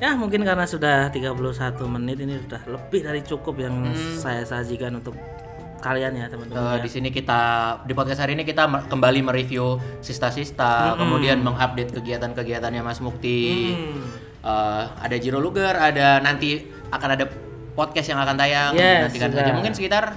Ya 0.01 0.17
mungkin 0.17 0.41
karena 0.41 0.65
sudah 0.65 1.13
31 1.13 1.37
menit 1.85 2.17
ini 2.25 2.41
sudah 2.41 2.61
lebih 2.65 3.05
dari 3.05 3.21
cukup 3.21 3.61
yang 3.61 3.75
saya 4.17 4.41
sajikan 4.41 4.97
untuk 4.97 5.13
kalian 5.79 6.17
ya 6.17 6.25
teman-teman. 6.27 6.75
Eh, 6.75 6.77
di 6.81 6.89
sini 6.89 7.09
kita 7.13 7.41
di 7.85 7.93
podcast 7.93 8.25
hari 8.25 8.33
ini 8.33 8.43
kita 8.43 8.65
kembali 8.89 9.19
mereview 9.21 9.77
sista-sista, 10.01 10.97
kemudian 10.97 11.39
mengupdate 11.39 11.93
kegiatan-kegiatannya 11.93 12.81
Mas 12.81 12.99
Mukti. 12.99 13.75
Hmm. 13.77 14.01
Eh, 14.39 14.83
ada 15.05 15.15
Jiro 15.19 15.37
Luger, 15.37 15.71
ada 15.71 16.17
nanti 16.19 16.65
akan 16.89 17.09
ada 17.13 17.25
podcast 17.73 18.07
yang 18.07 18.19
akan 18.19 18.35
tayang. 18.35 18.71
Yes, 18.73 19.09
Nantikan 19.09 19.29
saja 19.31 19.51
mungkin 19.51 19.73
sekitar 19.73 20.13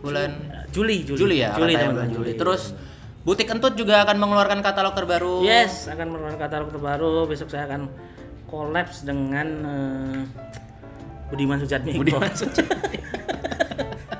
bulan 0.00 0.30
Juli, 0.68 1.02
Juli, 1.02 1.18
Juli 1.18 1.36
ya, 1.40 1.52
akan 1.52 1.60
Juli 1.60 1.74
bulan 1.78 2.08
Juli. 2.10 2.32
Terus 2.34 2.62
Butik 3.24 3.48
Entut 3.48 3.72
juga 3.72 4.04
akan 4.04 4.20
mengeluarkan 4.20 4.60
katalog 4.60 4.92
terbaru. 4.92 5.40
Yes, 5.40 5.88
akan 5.88 6.12
mengeluarkan 6.12 6.40
katalog 6.40 6.68
terbaru. 6.68 7.24
Besok 7.24 7.48
saya 7.48 7.64
akan 7.64 7.88
kolaps 8.44 9.00
dengan 9.00 9.48
eh, 9.64 10.20
Budiman 11.32 11.56
Sujatmiko. 11.56 12.04
Budiman 12.04 12.28
Sujatmiko. 12.36 13.00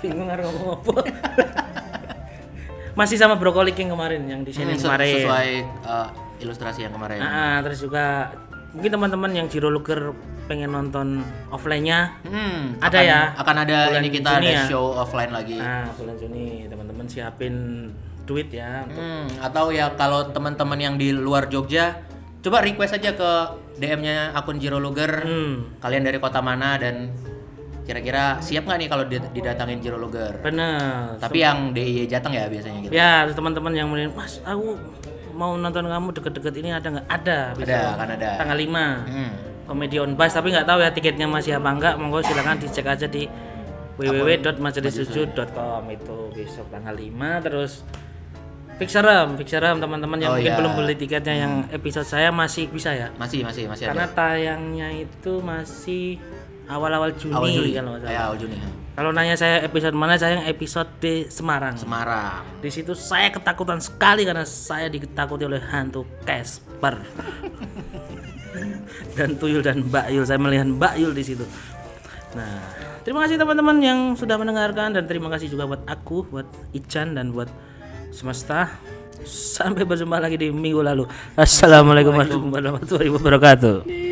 Bingung 0.00 0.28
harus 0.32 0.48
ngomong 0.48 0.80
apa. 0.80 0.92
Masih 2.98 3.18
sama 3.18 3.36
Brokoli 3.36 3.74
King 3.74 3.92
kemarin 3.92 4.24
yang 4.24 4.40
di 4.40 4.54
sini 4.54 4.72
Hmm, 4.72 4.80
kemarin. 4.80 5.16
sesuai 5.20 5.48
eh, 5.84 6.08
ilustrasi 6.40 6.80
yang 6.86 6.94
kemarin. 6.96 7.20
Ah, 7.20 7.28
ah, 7.28 7.56
terus 7.60 7.84
juga 7.84 8.32
mungkin 8.72 8.88
teman-teman 8.88 9.30
yang 9.34 9.46
Jiro 9.52 9.68
Luger 9.68 10.16
pengen 10.44 10.68
nonton 10.68 11.20
offline-nya 11.48 12.20
Hmm, 12.22 12.76
Ada 12.78 12.88
akan- 12.94 13.04
ya? 13.06 13.20
Akan 13.34 13.56
ada 13.58 13.76
ini 13.96 14.08
kita 14.08 14.30
Juni 14.34 14.46
ada 14.46 14.54
ya? 14.54 14.64
show 14.66 14.84
offline 14.92 15.30
lagi. 15.30 15.56
Nah, 15.56 15.88
bulan 15.90 16.16
Juni 16.16 16.46
teman-teman 16.66 17.04
siapin 17.04 17.54
duit 18.22 18.48
ya. 18.48 18.84
Hmm, 18.86 19.24
atau 19.38 19.68
ya 19.68 19.92
kalau 19.92 20.28
teman-teman 20.28 20.76
yang 20.76 20.94
di 20.94 21.10
luar 21.10 21.46
Jogja, 21.46 21.96
coba 22.40 22.60
request 22.60 22.94
aja 22.94 23.12
ke 23.12 23.30
DM-nya 23.76 24.32
akun 24.32 24.56
Jiro 24.56 24.76
Luger. 24.76 25.12
Hmm, 25.18 25.76
Kalian 25.78 26.02
dari 26.02 26.16
kota 26.16 26.38
mana 26.38 26.76
dan 26.76 27.08
kira-kira 27.82 28.36
siap 28.38 28.64
nggak 28.64 28.78
nih 28.78 28.88
kalau 28.88 29.04
did- 29.04 29.28
didatangin 29.30 29.76
Jiro 29.78 29.96
Luger? 29.96 30.40
bener. 30.40 31.16
Tapi 31.18 31.36
yang 31.38 31.72
DIY 31.72 32.04
Jateng 32.06 32.32
ya 32.32 32.48
biasanya 32.48 32.78
gitu. 32.80 32.92
Ya, 32.92 33.28
teman-teman 33.28 33.72
yang 33.72 33.88
mulai, 33.88 34.08
Mas, 34.08 34.40
aku 34.40 34.76
mau 35.32 35.52
nonton 35.54 35.84
kamu 35.84 36.08
deket-deket 36.12 36.54
ini 36.54 36.70
ada 36.70 36.88
nggak? 36.90 37.06
Ada, 37.06 37.38
besok. 37.52 37.74
Ada, 37.74 37.92
akan 37.94 38.08
ada. 38.14 38.30
Tanggal 38.38 38.56
5. 38.58 38.84
Hmm. 39.04 39.32
Komedi 39.64 39.96
on 39.96 40.12
Bus, 40.12 40.30
tapi 40.30 40.50
nggak 40.50 40.64
tahu 40.64 40.78
ya 40.78 40.90
tiketnya 40.90 41.24
masih 41.24 41.56
apa 41.56 41.68
enggak. 41.68 41.94
Monggo 41.96 42.20
silakan 42.20 42.56
dicek 42.56 42.84
aja 42.84 43.06
di 43.06 43.24
www.majelisujud.com 43.94 45.82
itu 45.88 46.16
besok 46.32 46.66
tanggal 46.68 46.92
5 46.92 47.44
terus 47.44 47.86
Fixerem, 48.74 49.38
Fixerem 49.38 49.78
teman-teman 49.78 50.18
yang 50.18 50.34
Oh, 50.34 50.36
mungkin 50.36 50.50
iya. 50.50 50.58
belum 50.58 50.72
beli 50.74 50.98
tiketnya 50.98 51.46
yang 51.46 51.52
episode 51.70 52.02
saya 52.04 52.34
masih 52.34 52.66
bisa 52.66 52.90
ya. 52.90 53.06
Masih, 53.14 53.46
masih, 53.46 53.70
masih 53.70 53.86
Karena 53.86 54.02
ada. 54.04 54.18
tayangnya 54.18 54.90
itu 54.90 55.38
masih 55.38 56.18
awal-awal 56.66 57.14
Juni, 57.14 57.38
Awal 57.38 57.50
Juli. 57.54 57.70
kalau 57.70 57.90
nggak 57.94 58.02
salah. 58.02 58.10
Ya, 58.10 58.20
awal 58.26 58.34
Juni. 58.34 58.56
ya. 58.58 58.66
Kalau 58.94 59.10
nanya 59.10 59.34
saya 59.34 59.62
episode 59.62 59.94
mana, 59.94 60.14
saya 60.14 60.38
yang 60.38 60.46
episode 60.46 60.90
di 60.98 61.26
Semarang. 61.26 61.78
Semarang. 61.78 62.42
Di 62.58 62.70
situ 62.70 62.94
saya 62.94 63.30
ketakutan 63.30 63.78
sekali 63.78 64.26
karena 64.26 64.42
saya 64.42 64.90
ditakuti 64.90 65.46
oleh 65.46 65.62
hantu 65.62 66.02
Casper. 66.26 66.98
dan 69.14 69.38
Tuyul 69.38 69.62
dan 69.62 69.86
Mbak 69.86 70.06
Yul. 70.12 70.24
Saya 70.26 70.38
melihat 70.42 70.66
Mbak 70.68 70.94
Yul 71.00 71.12
di 71.14 71.24
situ. 71.24 71.44
Nah, 72.34 72.58
terima 73.06 73.22
kasih 73.24 73.38
teman-teman 73.38 73.78
yang 73.78 73.98
sudah 74.18 74.34
mendengarkan 74.34 74.94
dan 74.98 75.06
terima 75.06 75.30
kasih 75.30 75.48
juga 75.50 75.70
buat 75.70 75.82
aku, 75.86 76.26
buat 76.28 76.46
Ican 76.74 77.14
dan 77.14 77.30
buat 77.30 77.48
semesta. 78.10 78.68
Sampai 79.24 79.88
berjumpa 79.88 80.20
lagi 80.20 80.36
di 80.36 80.52
minggu 80.52 80.84
lalu. 80.84 81.08
Assalamualaikum 81.32 82.12
warahmatullahi 82.12 83.08
wabarakatuh. 83.08 84.03